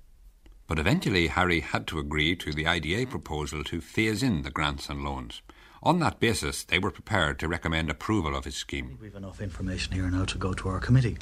But 0.66 0.78
eventually, 0.78 1.28
Harry 1.28 1.60
had 1.60 1.86
to 1.86 1.98
agree 1.98 2.36
to 2.36 2.52
the 2.52 2.66
IDA 2.66 3.06
proposal 3.06 3.64
to 3.64 3.80
phase 3.80 4.22
in 4.22 4.42
the 4.42 4.50
grants 4.50 4.88
and 4.90 5.02
loans. 5.02 5.40
On 5.80 6.00
that 6.00 6.18
basis, 6.18 6.64
they 6.64 6.80
were 6.80 6.90
prepared 6.90 7.38
to 7.38 7.46
recommend 7.46 7.88
approval 7.88 8.34
of 8.34 8.44
his 8.44 8.56
scheme. 8.56 8.98
We've 9.00 9.14
enough 9.14 9.40
information 9.40 9.92
here 9.92 10.10
now 10.10 10.24
to 10.24 10.36
go 10.36 10.52
to 10.52 10.68
our 10.68 10.80
committee. 10.80 11.18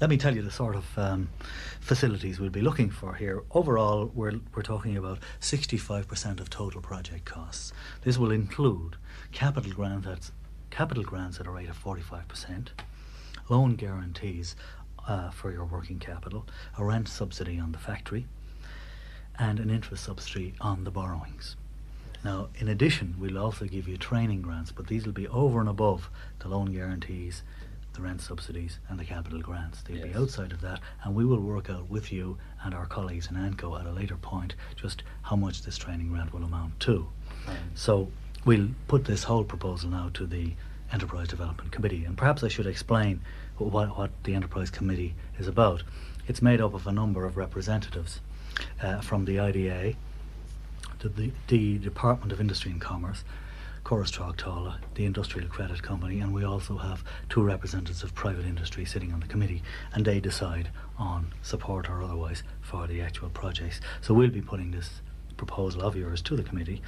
Let 0.00 0.08
me 0.08 0.16
tell 0.16 0.36
you 0.36 0.42
the 0.42 0.52
sort 0.52 0.76
of 0.76 0.98
um, 0.98 1.28
facilities 1.80 2.38
we'll 2.38 2.50
be 2.50 2.60
looking 2.60 2.90
for 2.90 3.14
here. 3.14 3.42
Overall, 3.50 4.10
we're, 4.14 4.40
we're 4.54 4.62
talking 4.62 4.96
about 4.96 5.18
65% 5.40 6.38
of 6.38 6.48
total 6.48 6.80
project 6.80 7.24
costs. 7.24 7.72
This 8.02 8.18
will 8.18 8.30
include 8.30 8.96
capital 9.32 9.72
grants 9.72 10.06
at, 10.06 10.30
capital 10.70 11.02
grants 11.02 11.40
at 11.40 11.46
a 11.46 11.50
rate 11.50 11.68
of 11.68 11.82
45%, 11.82 12.68
loan 13.48 13.74
guarantees 13.74 14.54
uh, 15.08 15.30
for 15.30 15.50
your 15.50 15.64
working 15.64 15.98
capital, 15.98 16.46
a 16.78 16.84
rent 16.84 17.08
subsidy 17.08 17.58
on 17.58 17.72
the 17.72 17.78
factory, 17.78 18.26
and 19.38 19.58
an 19.58 19.70
interest 19.70 20.04
subsidy 20.04 20.54
on 20.60 20.84
the 20.84 20.90
borrowings. 20.92 21.56
Now, 22.24 22.48
in 22.56 22.68
addition, 22.68 23.16
we'll 23.18 23.38
also 23.38 23.66
give 23.66 23.86
you 23.86 23.98
training 23.98 24.40
grants, 24.42 24.72
but 24.72 24.86
these 24.86 25.04
will 25.04 25.12
be 25.12 25.28
over 25.28 25.60
and 25.60 25.68
above 25.68 26.08
the 26.38 26.48
loan 26.48 26.72
guarantees, 26.72 27.42
the 27.92 28.00
rent 28.00 28.22
subsidies, 28.22 28.78
and 28.88 28.98
the 28.98 29.04
capital 29.04 29.40
grants. 29.40 29.82
They'll 29.82 30.02
be 30.02 30.14
outside 30.14 30.50
of 30.50 30.62
that, 30.62 30.80
and 31.04 31.14
we 31.14 31.26
will 31.26 31.40
work 31.40 31.68
out 31.68 31.90
with 31.90 32.10
you 32.10 32.38
and 32.62 32.74
our 32.74 32.86
colleagues 32.86 33.28
in 33.28 33.36
ANCO 33.36 33.78
at 33.78 33.86
a 33.86 33.92
later 33.92 34.16
point 34.16 34.54
just 34.74 35.02
how 35.22 35.36
much 35.36 35.62
this 35.62 35.76
training 35.76 36.08
grant 36.08 36.32
will 36.32 36.44
amount 36.44 36.80
to. 36.80 37.06
So 37.74 38.08
we'll 38.46 38.70
put 38.88 39.04
this 39.04 39.24
whole 39.24 39.44
proposal 39.44 39.90
now 39.90 40.10
to 40.14 40.26
the 40.26 40.54
Enterprise 40.92 41.28
Development 41.28 41.70
Committee, 41.70 42.04
and 42.04 42.16
perhaps 42.16 42.42
I 42.42 42.48
should 42.48 42.66
explain 42.66 43.20
what, 43.58 43.96
what 43.98 44.10
the 44.24 44.34
Enterprise 44.34 44.70
Committee 44.70 45.14
is 45.38 45.46
about. 45.46 45.82
It's 46.26 46.40
made 46.40 46.60
up 46.60 46.72
of 46.72 46.86
a 46.86 46.92
number 46.92 47.26
of 47.26 47.36
representatives 47.36 48.20
uh, 48.82 49.00
from 49.00 49.24
the 49.26 49.38
IDA, 49.40 49.94
the, 51.08 51.32
the 51.48 51.78
Department 51.78 52.32
of 52.32 52.40
Industry 52.40 52.70
and 52.70 52.80
Commerce, 52.80 53.24
Córas 53.84 54.10
Tráchtála, 54.10 54.78
the 54.94 55.04
Industrial 55.04 55.46
Credit 55.48 55.82
Company, 55.82 56.20
and 56.20 56.32
we 56.32 56.44
also 56.44 56.78
have 56.78 57.04
two 57.28 57.42
representatives 57.42 58.02
of 58.02 58.14
private 58.14 58.46
industry 58.46 58.84
sitting 58.84 59.12
on 59.12 59.20
the 59.20 59.26
committee, 59.26 59.62
and 59.92 60.04
they 60.04 60.20
decide 60.20 60.70
on 60.98 61.32
support 61.42 61.90
or 61.90 62.02
otherwise 62.02 62.42
for 62.62 62.86
the 62.86 63.02
actual 63.02 63.28
projects. 63.28 63.80
So 64.00 64.14
we'll 64.14 64.30
be 64.30 64.40
putting 64.40 64.70
this 64.70 65.02
proposal 65.36 65.82
of 65.82 65.96
yours 65.96 66.22
to 66.22 66.36
the 66.36 66.42
committee, 66.42 66.80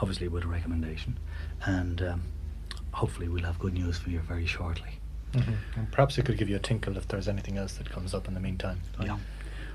obviously 0.00 0.28
with 0.28 0.44
a 0.44 0.46
recommendation, 0.48 1.18
and 1.64 2.00
um, 2.02 2.22
hopefully 2.92 3.28
we'll 3.28 3.44
have 3.44 3.58
good 3.58 3.74
news 3.74 3.98
for 3.98 4.10
you 4.10 4.20
very 4.20 4.46
shortly. 4.46 5.00
And 5.76 5.90
perhaps 5.92 6.16
it 6.18 6.24
could 6.24 6.38
give 6.38 6.48
you 6.48 6.56
a 6.56 6.60
tinkle 6.60 6.96
if 6.96 7.06
there's 7.08 7.28
anything 7.28 7.58
else 7.58 7.74
that 7.74 7.90
comes 7.90 8.14
up 8.14 8.28
in 8.28 8.34
the 8.34 8.40
meantime. 8.40 8.80
Yeah. 9.02 9.18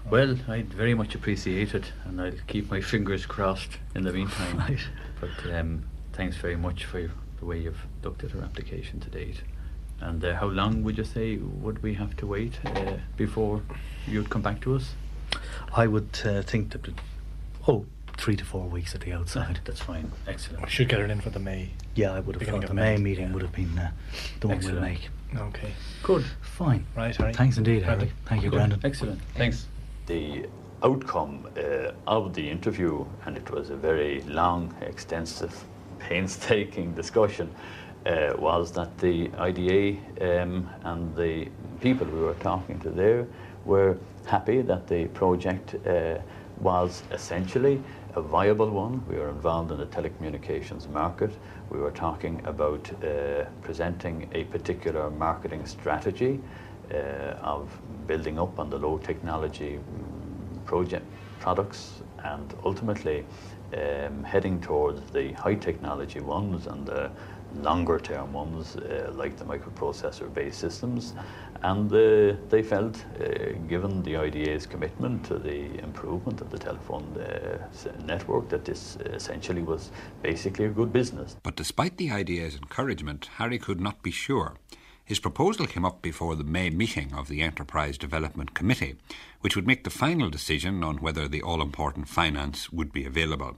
Well, 0.09 0.37
I'd 0.47 0.73
very 0.73 0.93
much 0.93 1.15
appreciate 1.15 1.73
it, 1.73 1.91
and 2.05 2.21
I'll 2.21 2.31
keep 2.47 2.69
my 2.69 2.81
fingers 2.81 3.25
crossed 3.25 3.77
in 3.95 4.03
the 4.03 4.13
meantime. 4.13 4.57
Right. 4.67 4.79
But 5.19 5.53
um, 5.53 5.85
thanks 6.11 6.35
very 6.35 6.57
much 6.57 6.83
for 6.85 7.09
the 7.39 7.45
way 7.45 7.59
you've 7.59 7.85
looked 8.03 8.23
at 8.23 8.35
our 8.35 8.41
application 8.41 8.99
to 8.99 9.09
date. 9.09 9.41
And 10.01 10.23
uh, 10.23 10.35
how 10.35 10.47
long 10.47 10.83
would 10.83 10.97
you 10.97 11.05
say 11.05 11.37
would 11.37 11.81
we 11.81 11.93
have 11.93 12.17
to 12.17 12.27
wait 12.27 12.59
uh, 12.65 12.97
before 13.15 13.61
you'd 14.05 14.29
come 14.29 14.41
back 14.41 14.59
to 14.61 14.75
us? 14.75 14.93
I 15.73 15.87
would 15.87 16.19
uh, 16.25 16.41
think 16.41 16.71
that, 16.71 16.87
oh, 17.67 17.85
three 18.17 18.35
to 18.35 18.43
four 18.45 18.67
weeks 18.67 18.93
at 18.95 19.01
the 19.01 19.13
outside. 19.13 19.61
That's 19.65 19.79
fine. 19.79 20.11
Excellent. 20.27 20.63
We 20.63 20.69
should 20.69 20.89
get 20.89 20.99
it 20.99 21.09
in 21.09 21.21
for 21.21 21.29
the 21.29 21.39
May. 21.39 21.69
Yeah, 21.95 22.11
I 22.13 22.19
would 22.19 22.35
have 22.35 22.47
thought 22.47 22.67
the 22.67 22.73
May 22.73 22.97
May, 22.97 23.01
meeting 23.01 23.27
yeah. 23.27 23.33
would 23.33 23.41
have 23.41 23.53
been 23.53 23.77
uh, 23.79 23.91
the 24.41 24.47
one 24.49 24.57
we'll 24.57 24.67
Excellent. 24.67 24.81
make. 24.81 25.09
Okay. 25.35 25.71
Good. 26.03 26.25
Fine. 26.41 26.85
Right, 26.95 27.15
Harry. 27.15 27.33
Thanks 27.33 27.57
indeed, 27.57 27.83
Harry. 27.83 27.97
Brendan. 27.97 28.17
Thank 28.25 28.43
you, 28.43 28.49
Good. 28.49 28.57
Brendan. 28.57 28.79
Excellent. 28.83 29.21
Thanks. 29.35 29.67
The 30.05 30.47
outcome 30.83 31.47
uh, 31.57 31.91
of 32.07 32.33
the 32.33 32.49
interview, 32.49 33.05
and 33.25 33.37
it 33.37 33.49
was 33.49 33.69
a 33.69 33.77
very 33.77 34.19
long, 34.23 34.75
extensive, 34.81 35.63
painstaking 35.99 36.93
discussion, 36.93 37.49
uh, 38.05 38.33
was 38.37 38.73
that 38.73 38.97
the 38.97 39.31
IDA 39.37 39.97
um, 40.19 40.69
and 40.83 41.15
the 41.15 41.47
people 41.79 42.05
we 42.07 42.19
were 42.19 42.33
talking 42.33 42.79
to 42.81 42.89
there 42.89 43.25
were 43.63 43.97
happy 44.25 44.61
that 44.61 44.87
the 44.87 45.05
project 45.07 45.75
uh, 45.87 46.17
was 46.59 47.03
essentially 47.11 47.81
a 48.15 48.21
viable 48.21 48.69
one. 48.69 49.05
We 49.07 49.15
were 49.15 49.29
involved 49.29 49.71
in 49.71 49.77
the 49.77 49.85
telecommunications 49.85 50.89
market. 50.89 51.31
We 51.69 51.79
were 51.79 51.91
talking 51.91 52.41
about 52.45 52.91
uh, 53.01 53.45
presenting 53.61 54.29
a 54.33 54.43
particular 54.45 55.09
marketing 55.09 55.65
strategy 55.65 56.41
uh, 56.93 56.97
of 57.41 57.69
building 58.07 58.39
up 58.39 58.59
on 58.59 58.69
the 58.69 58.77
low 58.77 58.97
technology 58.97 59.79
mm, 59.79 60.65
project 60.65 61.05
products 61.39 62.01
and 62.23 62.53
ultimately 62.63 63.25
um, 63.73 64.23
heading 64.23 64.61
towards 64.61 65.01
the 65.11 65.33
high 65.33 65.55
technology 65.55 66.19
ones 66.19 66.67
and 66.67 66.85
the 66.85 67.11
longer 67.61 67.99
term 67.99 68.33
ones 68.33 68.75
uh, 68.75 69.11
like 69.15 69.37
the 69.37 69.45
microprocessor 69.45 70.33
based 70.33 70.59
systems 70.59 71.13
and 71.63 71.91
uh, 71.93 72.35
they 72.49 72.63
felt 72.63 72.95
uh, 73.19 73.51
given 73.67 74.01
the 74.03 74.15
IDA's 74.17 74.65
commitment 74.65 75.23
to 75.25 75.37
the 75.37 75.79
improvement 75.83 76.41
of 76.41 76.49
the 76.49 76.57
telephone 76.57 77.05
uh, 77.17 77.57
network 78.05 78.49
that 78.49 78.65
this 78.65 78.95
essentially 79.13 79.61
was 79.61 79.91
basically 80.21 80.65
a 80.65 80.69
good 80.69 80.91
business 80.91 81.35
But 81.43 81.55
despite 81.55 81.97
the 81.97 82.09
IDA's 82.11 82.55
encouragement, 82.55 83.29
Harry 83.37 83.59
could 83.59 83.81
not 83.81 84.01
be 84.01 84.11
sure. 84.11 84.53
His 85.05 85.19
proposal 85.19 85.67
came 85.67 85.83
up 85.83 86.01
before 86.01 86.35
the 86.35 86.45
May 86.45 86.69
meeting 86.69 87.13
of 87.13 87.27
the 87.27 87.41
Enterprise 87.41 87.97
Development 87.97 88.53
Committee, 88.53 88.95
which 89.41 89.55
would 89.55 89.67
make 89.67 89.83
the 89.83 89.89
final 89.89 90.29
decision 90.29 90.81
on 90.81 91.01
whether 91.01 91.27
the 91.27 91.41
all 91.41 91.61
important 91.61 92.07
finance 92.07 92.71
would 92.71 92.93
be 92.93 93.05
available. 93.05 93.57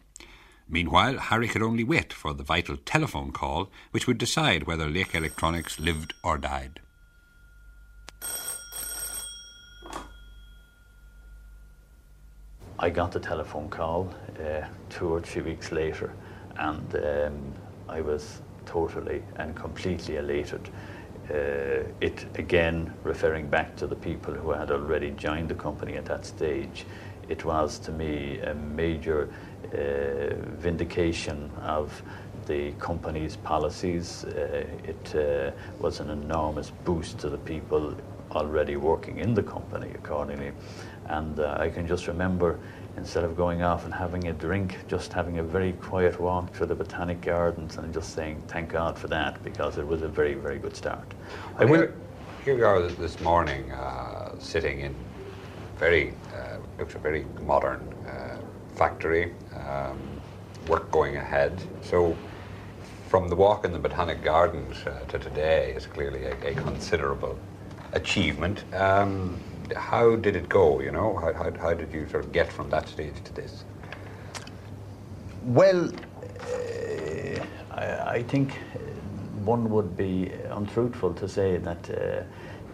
Meanwhile, 0.68 1.20
Harry 1.20 1.48
could 1.48 1.62
only 1.62 1.84
wait 1.84 2.12
for 2.12 2.34
the 2.34 2.44
vital 2.44 2.78
telephone 2.78 3.32
call 3.32 3.70
which 3.92 4.08
would 4.08 4.18
decide 4.18 4.64
whether 4.64 4.90
Lake 4.90 5.14
Electronics 5.14 5.80
lived 5.80 6.16
or 6.24 6.40
died. 6.40 6.80
I 12.80 12.90
got 12.90 13.12
the 13.12 13.20
telephone 13.20 13.70
call 13.70 14.14
uh, 14.40 14.66
two 14.90 15.08
or 15.08 15.22
three 15.22 15.44
weeks 15.44 15.72
later, 15.72 16.14
and 16.58 16.96
um, 16.96 17.54
I 17.88 18.02
was 18.02 18.42
totally 18.66 19.24
and 19.38 19.56
completely 19.56 20.18
elated. 20.18 20.70
Uh, 21.30 21.84
it 22.02 22.26
again 22.36 22.94
referring 23.04 23.48
back 23.48 23.76
to 23.76 23.88
the 23.88 23.96
people 23.96 24.32
who 24.34 24.52
had 24.52 24.70
already 24.70 25.10
joined 25.12 25.50
the 25.50 25.56
company 25.56 25.96
at 25.96 26.06
that 26.06 26.24
stage. 26.24 26.86
It 27.28 27.44
was 27.44 27.80
to 27.80 27.92
me 27.92 28.40
a 28.40 28.54
major 28.54 29.28
uh, 29.74 30.36
vindication 30.58 31.50
of 31.64 32.04
the 32.46 32.72
company's 32.74 33.38
policies. 33.38 34.26
Uh, 34.26 34.66
it 34.84 35.16
uh, 35.16 35.52
was 35.80 36.00
an 36.00 36.12
enormous 36.12 36.72
boost 36.84 37.18
to 37.20 37.30
the 37.30 37.40
people 37.40 37.96
already 38.32 38.76
working 38.76 39.18
in 39.18 39.34
the 39.34 39.44
company 39.44 39.90
accordingly. 39.96 40.52
And 41.08 41.39
uh, 41.39 41.58
I 41.60 41.70
can 41.70 41.88
just 41.88 42.08
remember 42.08 42.60
instead 42.98 43.24
of 43.24 43.36
going 43.36 43.62
off 43.62 43.86
and 43.86 43.94
having 43.94 44.28
a 44.28 44.34
drink, 44.34 44.78
just 44.88 45.12
having 45.12 45.39
a 45.39 45.44
very 45.44 45.74
quiet 45.74 46.20
walk 46.20 46.54
through 46.54 46.68
the 46.68 46.76
botanic 46.76 47.22
gardens 47.22 47.78
and 47.78 47.94
just 47.94 48.13
saying 48.13 48.41
thank 48.48 48.70
God 48.70 48.98
for 48.98 49.08
that 49.10 49.44
because 49.44 49.78
it 49.78 49.86
was 49.86 50.02
a 50.02 50.08
very, 50.08 50.34
very 50.34 50.58
good 50.58 50.76
start. 50.76 51.13
I 51.58 51.65
will. 51.65 51.82
here, 51.82 51.94
here 52.46 52.56
we 52.56 52.63
are 52.63 52.82
this- 52.82 52.96
this 52.96 53.20
morning, 53.20 53.72
uh, 53.72 54.32
sitting 54.39 54.80
in 54.80 54.96
very 55.78 56.13
uh, 56.34 56.58
looks 56.80 56.96
a 56.96 57.00
very 57.00 57.26
modern 57.41 57.82
uh, 58.08 58.38
factory, 58.76 59.34
um, 59.56 60.00
work 60.68 60.89
going 60.91 61.18
ahead. 61.18 61.62
So, 61.82 62.15
from 63.10 63.30
the 63.30 63.36
walk 63.36 63.65
in 63.65 63.72
the 63.72 63.80
Botanic 63.80 64.24
Gardens 64.24 64.78
uh, 64.86 65.00
to 65.08 65.20
today 65.20 65.74
is 65.76 65.86
clearly 65.86 66.26
a, 66.26 66.34
a 66.48 66.54
considerable 66.56 67.38
achievement. 67.94 68.63
Um, 68.74 69.39
how 69.73 70.15
did 70.15 70.36
it 70.36 70.49
go? 70.49 70.80
You 70.80 70.91
know, 70.91 71.15
how, 71.17 71.34
how, 71.34 71.51
how 71.60 71.73
did 71.73 71.91
you 71.93 72.08
sort 72.10 72.25
of 72.25 72.32
get 72.32 72.51
from 72.51 72.69
that 72.69 72.88
stage 72.88 73.23
to 73.23 73.34
this? 73.34 73.63
Well, 75.43 75.89
uh, 75.89 77.45
I, 77.71 78.15
I 78.17 78.23
think 78.23 78.54
one 79.43 79.69
would 79.69 79.95
be 79.95 80.32
untruthful 80.49 81.13
to 81.13 81.28
say 81.28 81.58
that 81.58 81.89
uh, 81.89 82.23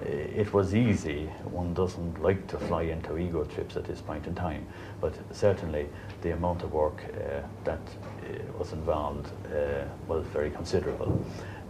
it 0.06 0.54
was 0.54 0.74
easy. 0.74 1.26
One 1.44 1.74
doesn't 1.74 2.22
like 2.22 2.48
to 2.48 2.58
fly 2.58 2.84
into 2.84 3.18
ego 3.18 3.44
trips 3.44 3.76
at 3.76 3.84
this 3.84 4.02
point 4.02 4.26
in 4.26 4.36
time, 4.36 4.66
but 5.00 5.14
certainly 5.32 5.90
the 6.22 6.32
amount 6.32 6.64
of 6.64 6.72
work 6.72 7.04
uh, 7.04 7.42
that 7.66 7.80
uh, 7.80 8.58
was 8.58 8.74
involved 8.74 9.32
uh, 9.54 9.84
was 10.08 10.26
very 10.28 10.50
considerable. 10.50 11.24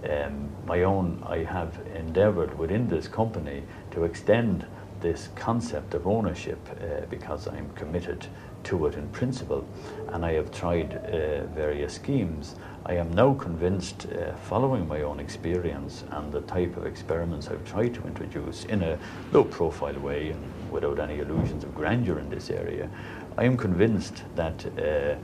Um, 0.09 0.49
my 0.65 0.83
own, 0.83 1.21
I 1.27 1.39
have 1.39 1.79
endeavoured 1.95 2.57
within 2.57 2.87
this 2.87 3.07
company 3.07 3.63
to 3.91 4.03
extend 4.03 4.65
this 5.01 5.29
concept 5.35 5.93
of 5.93 6.07
ownership 6.07 6.59
uh, 6.69 7.05
because 7.09 7.47
I'm 7.47 7.69
committed 7.73 8.27
to 8.63 8.85
it 8.85 8.95
in 8.95 9.07
principle 9.09 9.67
and 10.09 10.25
I 10.25 10.33
have 10.33 10.51
tried 10.51 10.93
uh, 10.93 11.45
various 11.47 11.95
schemes. 11.95 12.55
I 12.85 12.93
am 12.93 13.11
now 13.13 13.33
convinced, 13.33 14.07
uh, 14.07 14.35
following 14.35 14.87
my 14.87 15.01
own 15.01 15.19
experience 15.19 16.03
and 16.11 16.31
the 16.31 16.41
type 16.41 16.77
of 16.77 16.85
experiments 16.85 17.47
I've 17.47 17.65
tried 17.65 17.93
to 17.95 18.07
introduce 18.07 18.65
in 18.65 18.83
a 18.83 18.97
low 19.31 19.43
profile 19.43 19.99
way 19.99 20.29
and 20.29 20.71
without 20.71 20.99
any 20.99 21.19
illusions 21.19 21.63
of 21.63 21.75
grandeur 21.75 22.19
in 22.19 22.29
this 22.29 22.49
area, 22.49 22.89
I 23.37 23.45
am 23.45 23.57
convinced 23.57 24.23
that 24.35 24.65
uh, 24.77 25.15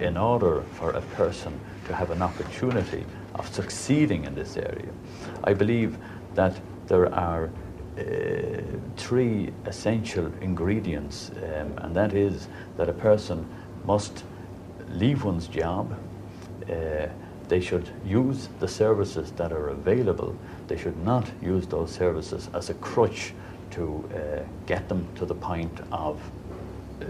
in 0.00 0.16
order 0.16 0.62
for 0.72 0.90
a 0.90 1.00
person 1.00 1.58
to 1.86 1.94
have 1.94 2.10
an 2.10 2.22
opportunity 2.22 3.04
of 3.34 3.52
succeeding 3.54 4.24
in 4.24 4.34
this 4.34 4.56
area, 4.56 4.90
I 5.44 5.54
believe 5.54 5.96
that 6.34 6.60
there 6.86 7.12
are 7.14 7.50
uh, 7.98 8.62
three 8.96 9.50
essential 9.66 10.30
ingredients, 10.40 11.30
um, 11.36 11.72
and 11.78 11.94
that 11.94 12.12
is 12.14 12.48
that 12.76 12.88
a 12.88 12.92
person 12.92 13.46
must 13.84 14.24
leave 14.90 15.24
one's 15.24 15.48
job, 15.48 15.98
uh, 16.70 17.06
they 17.48 17.60
should 17.60 17.88
use 18.04 18.48
the 18.60 18.68
services 18.68 19.32
that 19.32 19.52
are 19.52 19.70
available, 19.70 20.36
they 20.68 20.76
should 20.76 20.96
not 21.04 21.28
use 21.42 21.66
those 21.66 21.90
services 21.90 22.48
as 22.54 22.70
a 22.70 22.74
crutch 22.74 23.34
to 23.72 24.08
uh, 24.14 24.42
get 24.66 24.88
them 24.88 25.06
to 25.16 25.26
the 25.26 25.34
point 25.34 25.80
of 25.90 26.20
uh, 27.02 27.06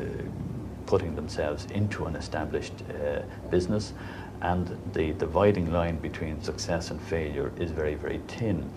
putting 0.86 1.14
themselves 1.14 1.66
into 1.72 2.06
an 2.06 2.16
established 2.16 2.72
uh, 2.90 3.20
business 3.50 3.92
and 4.42 4.76
the 4.92 5.12
dividing 5.12 5.72
line 5.72 5.96
between 5.98 6.42
success 6.42 6.90
and 6.90 7.00
failure 7.02 7.52
is 7.58 7.70
very, 7.70 7.94
very 7.94 8.20
thin. 8.26 8.68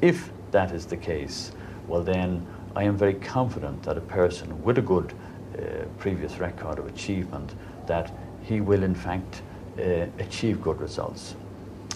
If 0.00 0.30
that 0.54 0.70
is 0.70 0.86
the 0.86 0.96
case, 0.96 1.50
well 1.88 2.02
then 2.02 2.46
I 2.76 2.84
am 2.84 2.96
very 2.96 3.14
confident 3.14 3.82
that 3.82 3.98
a 3.98 4.00
person 4.00 4.62
with 4.62 4.78
a 4.78 4.82
good 4.82 5.12
uh, 5.12 5.84
previous 5.98 6.38
record 6.38 6.78
of 6.78 6.86
achievement 6.86 7.54
that 7.88 8.12
he 8.44 8.60
will 8.60 8.84
in 8.84 8.94
fact 8.94 9.42
uh, 9.76 10.06
achieve 10.20 10.62
good 10.62 10.80
results. 10.80 11.34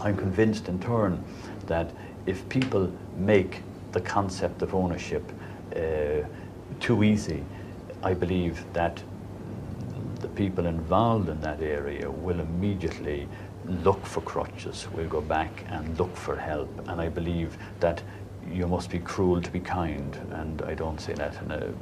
I'm 0.00 0.16
convinced 0.16 0.68
in 0.68 0.80
turn 0.80 1.22
that 1.66 1.92
if 2.26 2.48
people 2.48 2.92
make 3.16 3.62
the 3.92 4.00
concept 4.00 4.62
of 4.62 4.74
ownership 4.74 5.22
uh, 5.76 6.26
too 6.80 7.04
easy, 7.04 7.44
I 8.02 8.12
believe 8.12 8.64
that 8.72 9.00
the 10.20 10.28
people 10.28 10.66
involved 10.66 11.28
in 11.28 11.40
that 11.42 11.62
area 11.62 12.10
will 12.10 12.40
immediately 12.40 13.28
look 13.84 14.04
for 14.04 14.20
crutches, 14.22 14.88
will 14.96 15.08
go 15.08 15.20
back 15.20 15.64
and 15.68 15.96
look 15.96 16.16
for 16.16 16.34
help. 16.36 16.70
And 16.88 17.00
I 17.00 17.08
believe 17.08 17.56
that 17.78 18.02
you 18.46 18.66
must 18.66 18.90
be 18.90 18.98
cruel 18.98 19.40
to 19.40 19.50
be 19.50 19.60
kind, 19.60 20.16
and 20.32 20.62
I 20.62 20.74
don't 20.74 21.00
say 21.00 21.14
that 21.14 21.34
in 21.42 21.50
a 21.50 21.72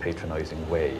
patronising 0.00 0.68
way. 0.68 0.94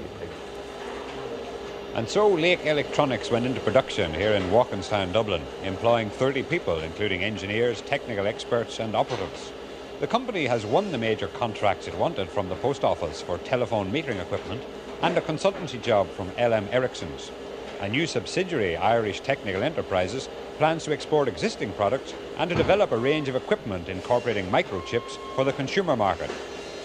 And 1.96 2.08
so 2.08 2.28
Lake 2.28 2.64
Electronics 2.64 3.30
went 3.30 3.46
into 3.46 3.60
production 3.60 4.14
here 4.14 4.32
in 4.32 4.44
Walkinstown, 4.44 5.12
Dublin, 5.12 5.42
employing 5.64 6.10
30 6.10 6.44
people, 6.44 6.78
including 6.78 7.22
engineers, 7.22 7.80
technical 7.82 8.26
experts, 8.26 8.78
and 8.78 8.94
operatives. 8.94 9.52
The 10.00 10.06
company 10.06 10.46
has 10.46 10.64
won 10.64 10.92
the 10.92 10.98
major 10.98 11.28
contracts 11.28 11.88
it 11.88 11.94
wanted 11.94 12.30
from 12.30 12.48
the 12.48 12.56
post 12.56 12.84
office 12.84 13.20
for 13.20 13.38
telephone 13.38 13.92
metering 13.92 14.22
equipment 14.22 14.62
and 15.02 15.18
a 15.18 15.20
consultancy 15.20 15.80
job 15.80 16.06
from 16.12 16.28
LM 16.38 16.68
Ericsson's. 16.70 17.32
A 17.80 17.88
new 17.88 18.06
subsidiary, 18.06 18.76
Irish 18.76 19.20
Technical 19.20 19.62
Enterprises, 19.62 20.28
plans 20.60 20.84
to 20.84 20.92
export 20.92 21.26
existing 21.26 21.72
products 21.72 22.12
and 22.36 22.50
to 22.50 22.54
develop 22.54 22.92
a 22.92 22.98
range 22.98 23.30
of 23.30 23.34
equipment 23.34 23.88
incorporating 23.88 24.44
microchips 24.48 25.16
for 25.34 25.42
the 25.42 25.54
consumer 25.54 25.96
market. 25.96 26.30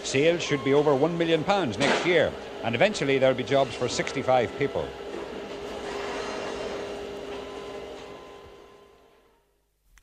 Sales 0.02 0.42
should 0.42 0.64
be 0.64 0.74
over 0.74 0.92
£1 0.92 1.18
million 1.18 1.44
next 1.78 2.06
year, 2.06 2.32
and 2.64 2.74
eventually 2.74 3.18
there'll 3.18 3.36
be 3.36 3.44
jobs 3.44 3.76
for 3.76 3.90
65 3.90 4.58
people. 4.58 4.88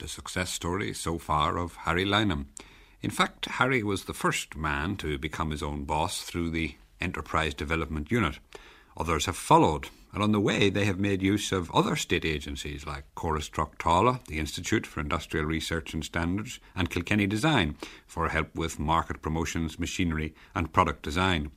The 0.00 0.08
success 0.08 0.50
story 0.50 0.92
so 0.92 1.16
far 1.16 1.56
of 1.56 1.76
Harry 1.86 2.04
Lynham. 2.04 2.48
In 3.00 3.08
fact, 3.10 3.46
Harry 3.46 3.82
was 3.82 4.04
the 4.04 4.12
first 4.12 4.54
man 4.54 4.96
to 4.96 5.16
become 5.16 5.50
his 5.50 5.62
own 5.62 5.84
boss 5.84 6.20
through 6.20 6.50
the 6.50 6.74
Enterprise 7.00 7.54
Development 7.54 8.10
Unit. 8.10 8.38
Others 8.98 9.24
have 9.24 9.36
followed, 9.36 9.88
and 10.12 10.22
on 10.22 10.32
the 10.32 10.40
way 10.40 10.68
they 10.68 10.84
have 10.84 10.98
made 10.98 11.22
use 11.22 11.52
of 11.52 11.70
other 11.70 11.96
state 11.96 12.24
agencies 12.24 12.86
like 12.86 13.04
Córas 13.16 13.50
Tráchtála, 13.50 14.24
the 14.26 14.38
Institute 14.38 14.86
for 14.86 15.00
Industrial 15.00 15.46
Research 15.46 15.94
and 15.94 16.04
Standards, 16.04 16.60
and 16.76 16.90
Kilkenny 16.90 17.26
Design 17.26 17.76
for 18.06 18.28
help 18.28 18.54
with 18.54 18.78
market 18.78 19.22
promotions, 19.22 19.78
machinery, 19.78 20.34
and 20.54 20.72
product 20.72 21.02
design. 21.02 21.50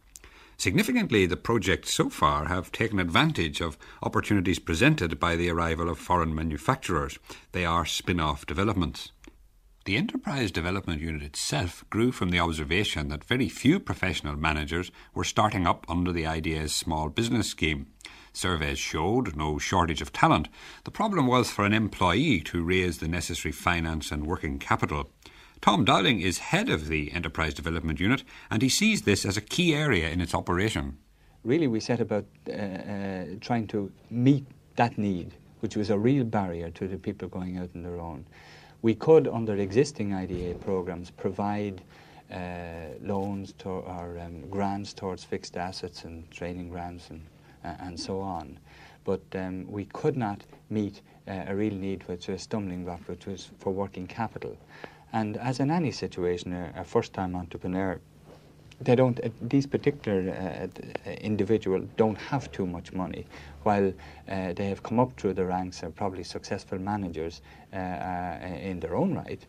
Significantly, 0.57 1.25
the 1.25 1.35
projects 1.35 1.93
so 1.93 2.09
far 2.09 2.45
have 2.45 2.71
taken 2.71 2.99
advantage 2.99 3.59
of 3.59 3.77
opportunities 4.01 4.57
presented 4.57 5.19
by 5.19 5.35
the 5.35 5.49
arrival 5.49 5.89
of 5.89 5.99
foreign 5.99 6.33
manufacturers. 6.33 7.19
They 7.51 7.65
are 7.65 7.85
spin 7.85 8.21
off 8.21 8.45
developments. 8.45 9.11
The 9.83 9.97
Enterprise 9.97 10.51
Development 10.51 11.01
Unit 11.01 11.21
itself 11.21 11.83
grew 11.89 12.11
from 12.11 12.29
the 12.29 12.39
observation 12.39 13.09
that 13.09 13.25
very 13.25 13.49
few 13.49 13.79
professional 13.79 14.35
managers 14.37 14.91
were 15.13 15.25
starting 15.25 15.67
up 15.67 15.85
under 15.89 16.11
the 16.11 16.25
IDA's 16.25 16.73
small 16.73 17.09
business 17.09 17.49
scheme. 17.49 17.87
Surveys 18.35 18.79
showed 18.79 19.35
no 19.35 19.57
shortage 19.57 20.01
of 20.01 20.11
talent. 20.11 20.49
The 20.83 20.91
problem 20.91 21.25
was 21.25 21.49
for 21.49 21.65
an 21.65 21.73
employee 21.73 22.41
to 22.41 22.63
raise 22.63 22.97
the 22.97 23.07
necessary 23.07 23.51
finance 23.51 24.11
and 24.11 24.27
working 24.27 24.59
capital. 24.59 25.09
Tom 25.61 25.85
Dowling 25.85 26.19
is 26.19 26.37
head 26.37 26.69
of 26.69 26.87
the 26.87 27.11
Enterprise 27.13 27.53
Development 27.53 27.99
Unit 27.99 28.23
and 28.51 28.61
he 28.61 28.69
sees 28.69 29.03
this 29.03 29.25
as 29.25 29.37
a 29.37 29.41
key 29.41 29.73
area 29.73 30.09
in 30.09 30.21
its 30.21 30.35
operation. 30.35 30.97
Really, 31.43 31.67
we 31.67 31.79
set 31.79 32.01
about 32.01 32.25
uh, 32.49 32.53
uh, 32.53 33.25
trying 33.39 33.67
to 33.67 33.91
meet 34.09 34.45
that 34.75 34.97
need, 34.97 35.33
which 35.61 35.75
was 35.77 35.89
a 35.89 35.97
real 35.97 36.23
barrier 36.23 36.69
to 36.71 36.87
the 36.87 36.97
people 36.97 37.27
going 37.27 37.57
out 37.57 37.69
on 37.73 37.83
their 37.83 37.99
own. 37.99 38.25
We 38.81 38.95
could, 38.95 39.27
under 39.27 39.55
existing 39.55 40.13
IDA 40.13 40.55
programs, 40.55 41.09
provide 41.09 41.81
uh, 42.31 42.97
loans 43.01 43.53
to, 43.59 43.69
or 43.69 44.19
um, 44.19 44.49
grants 44.49 44.93
towards 44.93 45.23
fixed 45.23 45.55
assets 45.55 46.03
and 46.03 46.29
training 46.31 46.69
grants 46.69 47.09
and, 47.09 47.21
and 47.79 47.99
so 47.99 48.19
on. 48.19 48.59
But 49.03 49.21
um, 49.33 49.65
we 49.71 49.85
could 49.85 50.17
not 50.17 50.43
meet 50.69 51.01
uh, 51.27 51.43
a 51.47 51.55
real 51.55 51.73
need, 51.73 52.07
which 52.07 52.27
was 52.27 52.41
a 52.41 52.43
stumbling 52.43 52.85
block, 52.85 53.01
which 53.07 53.25
was 53.25 53.49
for 53.59 53.71
working 53.71 54.07
capital. 54.07 54.57
And 55.13 55.37
as 55.37 55.59
in 55.59 55.71
any 55.71 55.91
situation, 55.91 56.53
a, 56.53 56.73
a 56.81 56.83
first-time 56.83 57.35
entrepreneur 57.35 57.99
they 58.81 58.95
don't 58.95 59.19
uh, 59.23 59.29
these 59.41 59.65
particular 59.65 60.31
uh, 60.31 61.11
individuals 61.21 61.87
don't 61.97 62.17
have 62.17 62.51
too 62.51 62.65
much 62.65 62.91
money 62.93 63.25
while 63.63 63.87
uh, 64.29 64.53
they 64.53 64.67
have 64.67 64.83
come 64.83 64.99
up 64.99 65.17
through 65.19 65.33
the 65.33 65.45
ranks 65.45 65.83
and 65.83 65.95
probably 65.95 66.23
successful 66.23 66.77
managers 66.77 67.41
uh, 67.73 67.77
uh, 67.77 68.39
in 68.61 68.79
their 68.79 68.95
own 68.95 69.13
right 69.13 69.45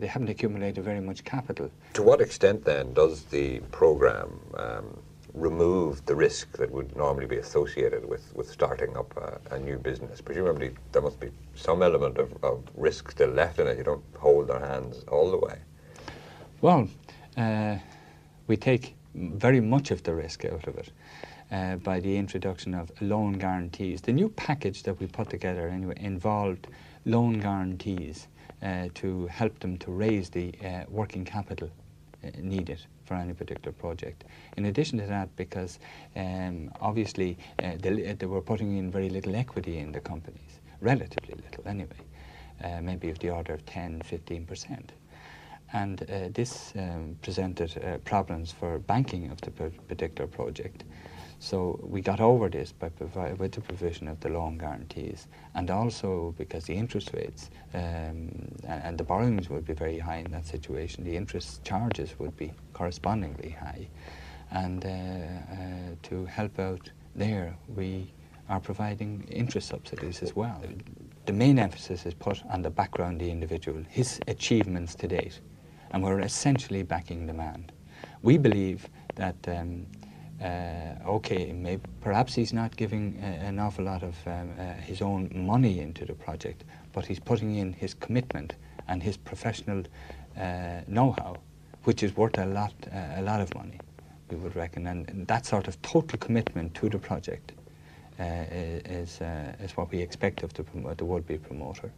they 0.00 0.06
haven't 0.06 0.28
accumulated 0.28 0.82
very 0.82 1.00
much 1.00 1.22
capital 1.24 1.70
to 1.92 2.02
what 2.02 2.20
extent 2.20 2.64
then 2.64 2.92
does 2.92 3.24
the 3.24 3.60
program 3.70 4.40
um, 4.56 4.98
remove 5.36 6.04
the 6.06 6.14
risk 6.14 6.56
that 6.56 6.70
would 6.70 6.96
normally 6.96 7.26
be 7.26 7.36
associated 7.36 8.08
with, 8.08 8.34
with 8.34 8.50
starting 8.50 8.96
up 8.96 9.14
a, 9.16 9.54
a 9.54 9.58
new 9.58 9.78
business. 9.78 10.20
Presumably 10.20 10.74
there 10.92 11.02
must 11.02 11.20
be 11.20 11.30
some 11.54 11.82
element 11.82 12.18
of, 12.18 12.32
of 12.42 12.64
risk 12.74 13.10
still 13.10 13.30
left 13.30 13.58
in 13.58 13.66
it. 13.66 13.78
You 13.78 13.84
don't 13.84 14.04
hold 14.18 14.48
their 14.48 14.60
hands 14.60 15.04
all 15.08 15.30
the 15.30 15.38
way. 15.38 15.58
Well 16.62 16.88
we 18.46 18.56
take 18.56 18.94
very 19.14 19.60
much 19.60 19.90
of 19.90 20.02
the 20.02 20.14
risk 20.14 20.44
out 20.44 20.66
of 20.66 20.76
it 20.76 20.90
uh, 21.50 21.76
by 21.76 22.00
the 22.00 22.16
introduction 22.16 22.74
of 22.74 22.90
loan 23.00 23.34
guarantees. 23.34 24.00
The 24.00 24.12
new 24.12 24.28
package 24.30 24.82
that 24.84 24.98
we 25.00 25.06
put 25.06 25.30
together 25.30 25.68
anyway 25.68 25.94
involved 25.98 26.68
loan 27.04 27.40
guarantees 27.40 28.28
uh, 28.62 28.88
to 28.94 29.26
help 29.26 29.58
them 29.60 29.76
to 29.78 29.90
raise 29.90 30.30
the 30.30 30.52
uh, 30.64 30.84
working 30.88 31.24
capital 31.24 31.70
uh, 32.24 32.30
needed 32.40 32.84
for 33.06 33.14
any 33.14 33.32
particular 33.32 33.72
project. 33.72 34.24
In 34.56 34.66
addition 34.66 34.98
to 34.98 35.06
that, 35.06 35.34
because 35.36 35.78
um, 36.16 36.70
obviously 36.80 37.38
uh, 37.62 37.72
they, 37.78 38.12
they, 38.12 38.26
were 38.26 38.42
putting 38.42 38.76
in 38.76 38.90
very 38.90 39.08
little 39.08 39.34
equity 39.36 39.78
in 39.78 39.92
the 39.92 40.00
companies, 40.00 40.60
relatively 40.80 41.34
little 41.34 41.66
anyway, 41.66 42.02
uh, 42.62 42.80
maybe 42.82 43.08
of 43.10 43.18
the 43.20 43.30
order 43.30 43.54
of 43.54 43.64
10, 43.66 44.02
15 44.02 44.46
percent 44.46 44.92
and 45.72 46.02
uh, 46.02 46.28
this 46.32 46.72
um, 46.76 47.16
presented 47.22 47.76
uh, 47.82 47.98
problems 47.98 48.52
for 48.52 48.78
banking 48.78 49.30
of 49.30 49.40
the 49.40 49.50
particular 49.88 50.28
project. 50.28 50.84
So 51.38 51.78
we 51.82 52.00
got 52.00 52.20
over 52.20 52.48
this 52.48 52.72
by 52.72 52.90
with 53.38 53.52
the 53.52 53.60
provision 53.60 54.08
of 54.08 54.20
the 54.20 54.30
loan 54.30 54.58
guarantees, 54.58 55.28
and 55.54 55.70
also 55.70 56.34
because 56.38 56.64
the 56.64 56.74
interest 56.74 57.10
rates 57.12 57.50
um, 57.74 58.30
and, 58.66 58.82
and, 58.84 58.98
the 58.98 59.04
borrowings 59.04 59.50
would 59.50 59.66
be 59.66 59.74
very 59.74 59.98
high 59.98 60.16
in 60.16 60.30
that 60.32 60.46
situation, 60.46 61.04
the 61.04 61.16
interest 61.16 61.62
charges 61.62 62.18
would 62.18 62.36
be 62.36 62.52
correspondingly 62.72 63.50
high. 63.50 63.88
And 64.50 64.84
uh, 64.84 64.88
uh 64.88 65.94
to 66.04 66.24
help 66.24 66.58
out 66.58 66.90
there, 67.14 67.56
we 67.74 68.12
are 68.48 68.60
providing 68.60 69.26
interest 69.30 69.68
subsidies 69.68 70.22
as 70.22 70.34
well. 70.34 70.62
The 71.26 71.32
main 71.32 71.58
emphasis 71.58 72.06
is 72.06 72.14
put 72.14 72.42
on 72.46 72.62
the 72.62 72.70
background 72.70 73.20
of 73.20 73.26
the 73.26 73.32
individual, 73.32 73.82
his 73.88 74.20
achievements 74.26 74.94
to 74.96 75.08
date 75.08 75.40
and 75.90 76.02
we're 76.02 76.20
essentially 76.20 76.82
backing 76.82 77.26
demand. 77.26 77.72
We 78.22 78.38
believe 78.38 78.88
that, 79.14 79.36
um, 79.48 79.86
okay, 80.42 81.52
maybe, 81.52 81.82
perhaps 82.00 82.34
he's 82.34 82.52
not 82.52 82.76
giving 82.76 83.18
uh, 83.22 83.26
an 83.26 83.58
awful 83.58 83.84
lot 83.84 84.02
of 84.02 84.16
um, 84.26 84.50
uh, 84.58 84.74
his 84.74 85.00
own 85.00 85.30
money 85.34 85.80
into 85.80 86.04
the 86.04 86.14
project, 86.14 86.64
but 86.92 87.06
he's 87.06 87.20
putting 87.20 87.54
in 87.56 87.72
his 87.72 87.94
commitment 87.94 88.54
and 88.88 89.02
his 89.02 89.16
professional 89.16 89.82
uh, 90.38 90.80
know-how, 90.86 91.36
which 91.84 92.02
is 92.02 92.16
worth 92.16 92.38
a 92.38 92.46
lot, 92.46 92.74
uh, 92.92 93.20
a 93.20 93.22
lot 93.22 93.40
of 93.40 93.54
money, 93.54 93.78
we 94.30 94.36
would 94.36 94.54
reckon. 94.54 94.86
And, 94.86 95.26
that 95.26 95.46
sort 95.46 95.68
of 95.68 95.80
total 95.82 96.18
commitment 96.18 96.74
to 96.74 96.88
the 96.88 96.98
project 96.98 97.52
uh, 98.20 98.24
is, 98.24 99.20
is 99.60 99.76
what 99.76 99.90
we 99.90 100.00
expect 100.00 100.42
of 100.42 100.52
the, 100.54 100.64
the 100.96 101.04
would-be 101.04 101.38
promoter. 101.38 101.90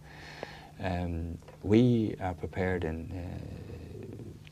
Um, 0.80 1.38
we 1.62 2.14
are 2.20 2.34
prepared 2.34 2.84
in, 2.84 3.10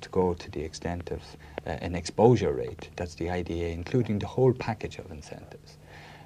to 0.01 0.09
go 0.11 0.35
to 0.35 0.51
the 0.51 0.63
extent 0.63 1.11
of 1.11 1.23
uh, 1.67 1.71
an 1.71 1.95
exposure 1.95 2.53
rate, 2.53 2.91
that's 2.97 3.15
the 3.15 3.31
IDA, 3.31 3.69
including 3.69 4.19
the 4.19 4.27
whole 4.27 4.53
package 4.53 4.99
of 4.99 5.11
incentives, 5.11 5.79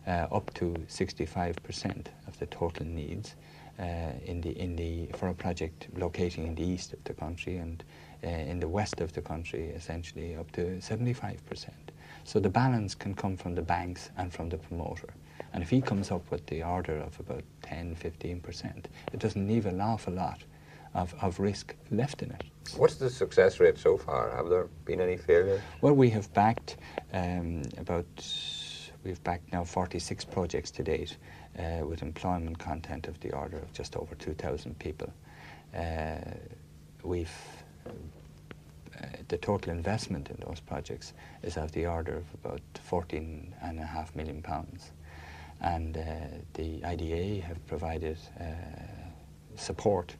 uh, 0.06 0.26
up 0.32 0.52
to 0.54 0.74
65% 0.88 2.06
of 2.26 2.38
the 2.38 2.46
total 2.46 2.86
needs 2.86 3.36
uh, 3.78 4.12
in 4.24 4.40
the, 4.40 4.50
in 4.58 4.76
the, 4.76 5.06
for 5.16 5.28
a 5.28 5.34
project 5.34 5.88
locating 5.96 6.46
in 6.46 6.54
the 6.54 6.64
east 6.64 6.92
of 6.92 7.02
the 7.04 7.14
country 7.14 7.56
and 7.56 7.82
uh, 8.22 8.28
in 8.28 8.60
the 8.60 8.68
west 8.68 9.00
of 9.00 9.12
the 9.12 9.22
country, 9.22 9.68
essentially 9.68 10.36
up 10.36 10.50
to 10.52 10.60
75%. 10.78 11.70
So 12.24 12.38
the 12.38 12.50
balance 12.50 12.94
can 12.94 13.14
come 13.14 13.36
from 13.36 13.54
the 13.54 13.62
banks 13.62 14.10
and 14.18 14.32
from 14.32 14.50
the 14.50 14.58
promoter. 14.58 15.08
And 15.52 15.62
if 15.62 15.70
he 15.70 15.80
comes 15.80 16.10
up 16.10 16.30
with 16.30 16.46
the 16.46 16.62
order 16.62 16.98
of 16.98 17.18
about 17.18 17.42
10, 17.62 17.96
15%, 17.96 18.84
it 19.12 19.18
doesn't 19.18 19.48
leave 19.48 19.66
an 19.66 19.80
awful 19.80 20.12
lot 20.12 20.42
of, 20.94 21.14
of 21.22 21.38
risk 21.38 21.74
left 21.90 22.22
in 22.22 22.30
it. 22.30 22.44
What's 22.76 22.96
the 22.96 23.10
success 23.10 23.60
rate 23.60 23.78
so 23.78 23.96
far? 23.96 24.30
Have 24.30 24.48
there 24.48 24.68
been 24.84 25.00
any 25.00 25.16
failures? 25.16 25.60
Well, 25.80 25.94
we 25.94 26.10
have 26.10 26.32
backed 26.32 26.76
um, 27.12 27.62
about, 27.78 28.06
we've 29.04 29.22
backed 29.24 29.52
now 29.52 29.64
46 29.64 30.24
projects 30.26 30.70
to 30.72 30.82
date 30.82 31.16
uh, 31.58 31.84
with 31.84 32.02
employment 32.02 32.58
content 32.58 33.08
of 33.08 33.18
the 33.20 33.32
order 33.32 33.58
of 33.58 33.72
just 33.72 33.96
over 33.96 34.14
2,000 34.14 34.78
people. 34.78 35.12
Uh, 35.76 36.16
we've 37.02 37.30
uh, 39.00 39.06
the 39.28 39.38
total 39.38 39.72
investment 39.72 40.28
in 40.28 40.36
those 40.46 40.60
projects 40.60 41.14
is 41.42 41.56
of 41.56 41.72
the 41.72 41.86
order 41.86 42.16
of 42.16 42.24
about 42.34 42.60
14 42.82 43.54
and 43.62 43.78
a 43.78 43.86
half 43.86 44.14
million 44.14 44.42
pounds. 44.42 44.90
And 45.60 45.96
uh, 45.96 46.02
the 46.54 46.84
IDA 46.84 47.44
have 47.46 47.64
provided 47.66 48.18
uh, 48.38 48.44
support 49.56 50.16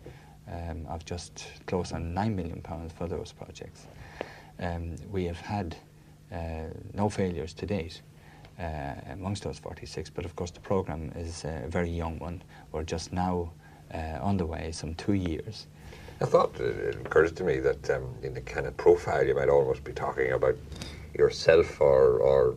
um, 0.48 0.86
of 0.88 1.04
just 1.04 1.46
close 1.66 1.92
on 1.92 2.14
9 2.14 2.36
million 2.36 2.60
pounds 2.60 2.92
for 2.92 3.06
those 3.06 3.32
projects. 3.32 3.86
Um, 4.58 4.96
we 5.10 5.24
have 5.24 5.40
had 5.40 5.76
uh, 6.32 6.68
no 6.94 7.08
failures 7.08 7.54
to 7.54 7.66
date. 7.66 8.02
Uh, 8.58 8.94
amongst 9.12 9.42
those 9.44 9.58
46, 9.58 10.10
but 10.10 10.26
of 10.26 10.36
course 10.36 10.50
the 10.50 10.60
program 10.60 11.10
is 11.16 11.44
a 11.44 11.64
very 11.68 11.88
young 11.88 12.18
one. 12.18 12.42
We're 12.72 12.82
just 12.82 13.10
now 13.10 13.52
uh, 13.94 14.18
on 14.20 14.36
the 14.36 14.44
way, 14.44 14.70
some 14.70 14.94
two 14.96 15.14
years, 15.14 15.66
I 16.22 16.26
thought 16.26 16.60
it 16.60 16.96
occurs 16.96 17.32
to 17.32 17.44
me 17.44 17.60
that 17.60 17.88
um, 17.88 18.14
in 18.22 18.34
the 18.34 18.42
kind 18.42 18.66
of 18.66 18.76
profile 18.76 19.26
you 19.26 19.34
might 19.34 19.48
almost 19.48 19.84
be 19.84 19.92
talking 19.92 20.32
about 20.32 20.54
yourself 21.16 21.80
or, 21.80 22.18
or 22.18 22.56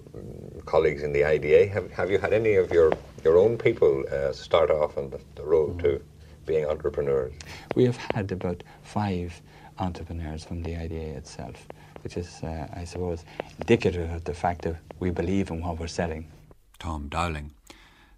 colleagues 0.65 1.01
in 1.01 1.13
the 1.13 1.23
IDA. 1.23 1.67
Have, 1.67 1.89
have 1.91 2.11
you 2.11 2.17
had 2.17 2.33
any 2.33 2.55
of 2.55 2.71
your, 2.73 2.91
your 3.23 3.37
own 3.37 3.57
people 3.57 4.03
uh, 4.11 4.33
start 4.33 4.69
off 4.69 4.97
on 4.97 5.09
the, 5.09 5.19
the 5.35 5.43
road 5.43 5.77
mm. 5.77 5.83
to 5.83 6.01
being 6.45 6.65
entrepreneurs? 6.65 7.33
We 7.75 7.85
have 7.85 7.97
had 8.13 8.31
about 8.31 8.63
five 8.81 9.41
entrepreneurs 9.79 10.43
from 10.43 10.63
the 10.63 10.75
IDA 10.75 11.17
itself, 11.17 11.67
which 12.03 12.17
is, 12.17 12.41
uh, 12.43 12.67
I 12.75 12.83
suppose, 12.83 13.25
indicative 13.59 14.11
of 14.11 14.23
the 14.23 14.33
fact 14.33 14.63
that 14.63 14.77
we 14.99 15.09
believe 15.09 15.49
in 15.49 15.61
what 15.61 15.79
we're 15.79 15.87
selling. 15.87 16.31
Tom 16.79 17.07
Dowling. 17.09 17.51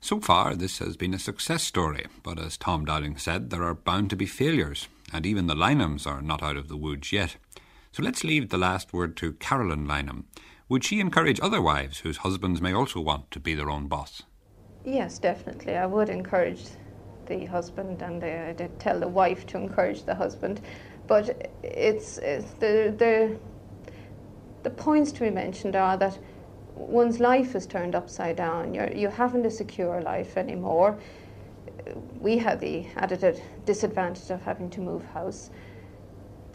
So 0.01 0.19
far, 0.19 0.55
this 0.55 0.79
has 0.79 0.97
been 0.97 1.13
a 1.13 1.19
success 1.19 1.63
story, 1.63 2.05
but 2.23 2.39
as 2.39 2.57
Tom 2.57 2.85
Dowling 2.85 3.17
said, 3.17 3.49
there 3.49 3.63
are 3.63 3.73
bound 3.73 4.09
to 4.11 4.15
be 4.15 4.25
failures 4.25 4.87
and 5.13 5.25
even 5.25 5.47
the 5.47 5.55
Lynhams 5.55 6.07
are 6.07 6.21
not 6.21 6.43
out 6.43 6.57
of 6.57 6.67
the 6.67 6.77
woods 6.77 7.11
yet. 7.11 7.37
So 7.91 8.03
let's 8.03 8.23
leave 8.23 8.49
the 8.49 8.57
last 8.57 8.93
word 8.93 9.15
to 9.17 9.33
Carolyn 9.33 9.87
Lynham. 9.87 10.25
Would 10.67 10.83
she 10.83 10.99
encourage 10.99 11.39
other 11.41 11.61
wives 11.61 11.99
whose 11.99 12.17
husbands 12.17 12.61
may 12.61 12.73
also 12.73 12.99
want 12.99 13.31
to 13.31 13.39
be 13.39 13.55
their 13.55 13.69
own 13.69 13.87
boss? 13.87 14.23
Yes, 14.83 15.19
definitely. 15.19 15.77
I 15.77 15.85
would 15.85 16.09
encourage 16.09 16.65
the 17.25 17.45
husband 17.45 18.01
and 18.01 18.23
I 18.23 18.53
did 18.53 18.79
tell 18.79 18.99
the 18.99 19.07
wife 19.07 19.45
to 19.47 19.57
encourage 19.57 20.03
the 20.03 20.15
husband. 20.15 20.61
But 21.07 21.49
it's, 21.63 22.17
it's 22.19 22.51
the, 22.53 22.93
the, 22.97 23.37
the 24.63 24.69
points 24.69 25.11
to 25.13 25.19
be 25.21 25.29
mentioned 25.29 25.75
are 25.75 25.97
that 25.97 26.17
one's 26.75 27.19
life 27.19 27.55
is 27.55 27.65
turned 27.65 27.95
upside 27.95 28.35
down. 28.37 28.73
You're, 28.73 28.91
you 28.91 29.07
haven't 29.09 29.45
a 29.45 29.51
secure 29.51 30.01
life 30.01 30.37
anymore 30.37 30.97
we 32.19 32.37
had 32.37 32.59
the 32.59 32.85
added 32.95 33.41
disadvantage 33.65 34.29
of 34.31 34.41
having 34.41 34.69
to 34.71 34.81
move 34.81 35.03
house. 35.05 35.49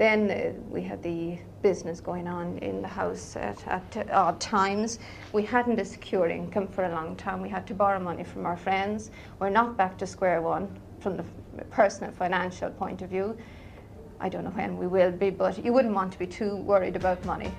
Then 0.01 0.31
uh, 0.31 0.59
we 0.71 0.81
had 0.81 1.03
the 1.03 1.37
business 1.61 2.01
going 2.01 2.27
on 2.27 2.57
in 2.61 2.81
the 2.81 2.89
house 2.89 3.37
at, 3.37 3.63
at 3.69 4.11
odd 4.11 4.41
times. 4.41 4.99
We 5.35 5.43
hadn't 5.43 5.79
a 5.79 5.85
secure 5.85 6.27
income 6.31 6.69
for 6.69 6.85
a 6.85 6.89
long 6.89 7.17
time. 7.17 7.43
We 7.43 7.51
had 7.51 7.67
to 7.67 7.75
borrow 7.75 8.01
money 8.01 8.25
from 8.25 8.47
our 8.47 8.57
friends. 8.57 9.11
We're 9.39 9.51
not 9.51 9.77
back 9.77 9.99
to 9.99 10.07
square 10.07 10.41
one 10.41 10.75
from 11.01 11.19
the 11.19 11.25
personal 11.65 12.13
financial 12.13 12.71
point 12.71 13.03
of 13.03 13.11
view. 13.11 13.37
I 14.21 14.31
don't 14.31 14.45
know 14.45 14.53
when 14.53 14.79
we 14.79 14.87
will 14.87 15.13
be, 15.13 15.29
but 15.29 15.63
you 15.63 15.71
wouldn't 15.75 15.95
want 15.95 16.15
to 16.15 16.19
be 16.19 16.27
too 16.27 16.57
worried 16.57 16.97
about 16.97 17.23
money. 17.27 17.53